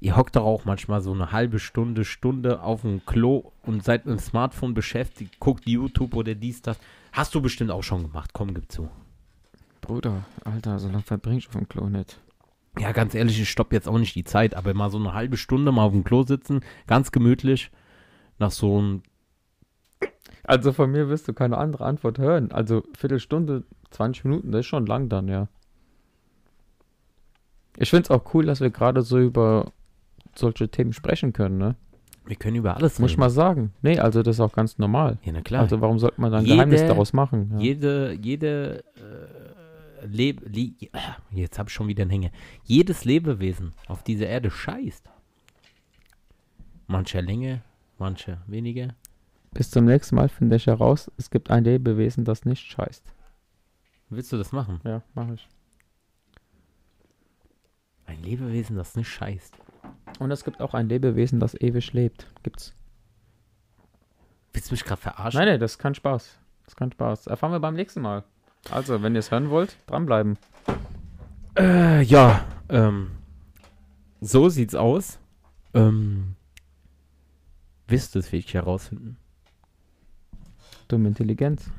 [0.00, 4.06] Ihr hockt doch auch manchmal so eine halbe Stunde, Stunde auf dem Klo und seid
[4.06, 6.78] mit dem Smartphone beschäftigt, guckt YouTube oder dies, das.
[7.12, 8.88] Hast du bestimmt auch schon gemacht, komm, gib zu.
[9.80, 12.18] Bruder, Alter, so lange verbring ich auf dem Klo nicht.
[12.78, 15.36] Ja, ganz ehrlich, ich stopp jetzt auch nicht die Zeit, aber mal so eine halbe
[15.36, 17.70] Stunde mal auf dem Klo sitzen, ganz gemütlich,
[18.38, 19.02] nach so einem,
[20.44, 22.50] Also von mir wirst du keine andere Antwort hören.
[22.52, 25.48] Also Viertelstunde, 20 Minuten, das ist schon lang dann, ja.
[27.76, 29.72] Ich finde es auch cool, dass wir gerade so über
[30.34, 31.76] solche Themen sprechen können, ne?
[32.26, 33.20] wir können über alles Muss ich reden.
[33.20, 33.72] mal sagen.
[33.82, 35.18] Nee, also das ist auch ganz normal.
[35.24, 35.62] Ja, na klar.
[35.62, 37.50] Also warum sollte man dann Jede- Geheimnis daraus machen?
[37.54, 37.58] Ja.
[37.58, 40.70] Jede, jede, äh, Leb, äh,
[41.32, 42.30] jetzt habe ich schon wieder einen Hänger.
[42.64, 45.10] Jedes Lebewesen auf dieser Erde scheißt.
[46.86, 47.62] Manche länger,
[47.98, 48.88] manche weniger.
[49.52, 53.04] Bis zum nächsten Mal finde ich heraus, es gibt ein Lebewesen, das nicht scheißt.
[54.08, 54.80] Willst du das machen?
[54.84, 55.48] Ja, mache ich.
[58.06, 59.54] Ein Lebewesen, das nicht scheißt.
[60.18, 62.26] Und es gibt auch ein Lebewesen, das ewig lebt.
[62.42, 62.74] Gibt's.
[64.52, 65.38] Willst du mich gerade verarschen?
[65.38, 66.38] Nein, nein, das ist kein Spaß.
[66.64, 67.28] Das ist kein Spaß.
[67.28, 68.24] Erfahren wir beim nächsten Mal.
[68.70, 70.38] Also, wenn ihr es hören wollt, dranbleiben.
[71.56, 73.12] Äh, ja, ähm,
[74.20, 75.18] so sieht's aus.
[75.72, 76.34] Ähm,
[77.86, 79.16] wisst es, will ich herausfinden.
[80.90, 81.70] Dumme Intelligenz.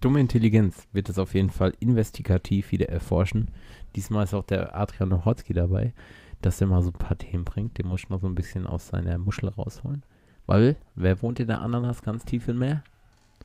[0.00, 3.50] Dumme Intelligenz wird es auf jeden Fall investigativ wieder erforschen.
[3.94, 5.92] Diesmal ist auch der Adrian Nochotzki dabei,
[6.40, 7.76] dass er mal so ein paar Themen bringt.
[7.76, 10.02] Den muss ich mal so ein bisschen aus seiner Muschel rausholen.
[10.46, 12.82] Weil, wer wohnt in der Ananas ganz tief im Meer?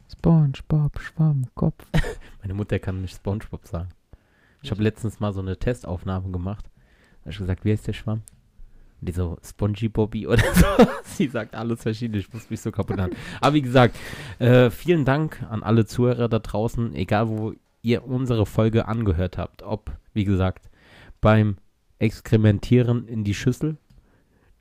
[0.09, 1.85] SpongeBob, Schwammkopf.
[2.41, 3.89] Meine Mutter kann nicht Spongebob sagen.
[4.61, 6.69] Ich habe letztens mal so eine Testaufnahme gemacht.
[6.69, 8.21] Da habe ich gesagt, wie heißt der Schwamm?
[9.05, 10.65] Die so, Spongy Bobby oder so.
[11.03, 12.19] Sie sagt alles verschiedene.
[12.19, 13.11] Ich muss mich so kaputt an.
[13.41, 13.95] Aber wie gesagt,
[14.39, 19.63] äh, vielen Dank an alle Zuhörer da draußen, egal wo ihr unsere Folge angehört habt.
[19.63, 20.69] Ob, wie gesagt,
[21.21, 21.57] beim
[21.99, 23.77] Exkrementieren in die Schüssel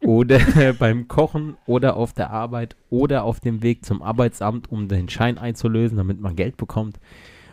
[0.01, 0.39] oder
[0.79, 5.39] beim Kochen oder auf der Arbeit oder auf dem Weg zum Arbeitsamt, um den Schein
[5.39, 7.01] einzulösen, damit man Geld bekommt.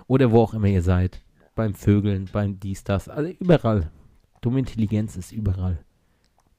[0.07, 1.21] Oder wo auch immer ihr seid.
[1.55, 3.07] Beim Vögeln, beim dies, das.
[3.07, 3.91] Also überall.
[4.41, 5.79] Dumme Intelligenz ist überall.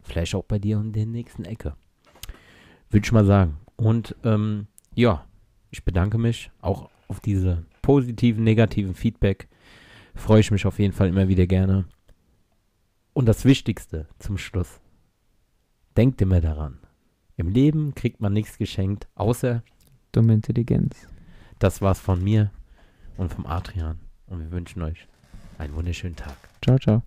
[0.03, 1.75] Vielleicht auch bei dir in der nächsten Ecke.
[2.91, 3.59] Würde ich mal sagen.
[3.77, 5.25] Und ähm, ja,
[5.71, 9.49] ich bedanke mich auch auf diese positiven, negativen Feedback.
[10.15, 11.87] Freue ich mich auf jeden Fall immer wieder gerne.
[13.15, 14.81] Und das Wichtigste zum Schluss.
[15.97, 16.79] Denkt immer daran.
[17.37, 19.63] Im Leben kriegt man nichts geschenkt, außer
[20.13, 21.09] Dumme Intelligenz.
[21.59, 22.51] das war's von mir
[23.17, 23.99] und vom Adrian.
[24.27, 25.07] Und wir wünschen euch
[25.59, 26.37] einen wunderschönen Tag.
[26.61, 27.03] Ciao, ciao.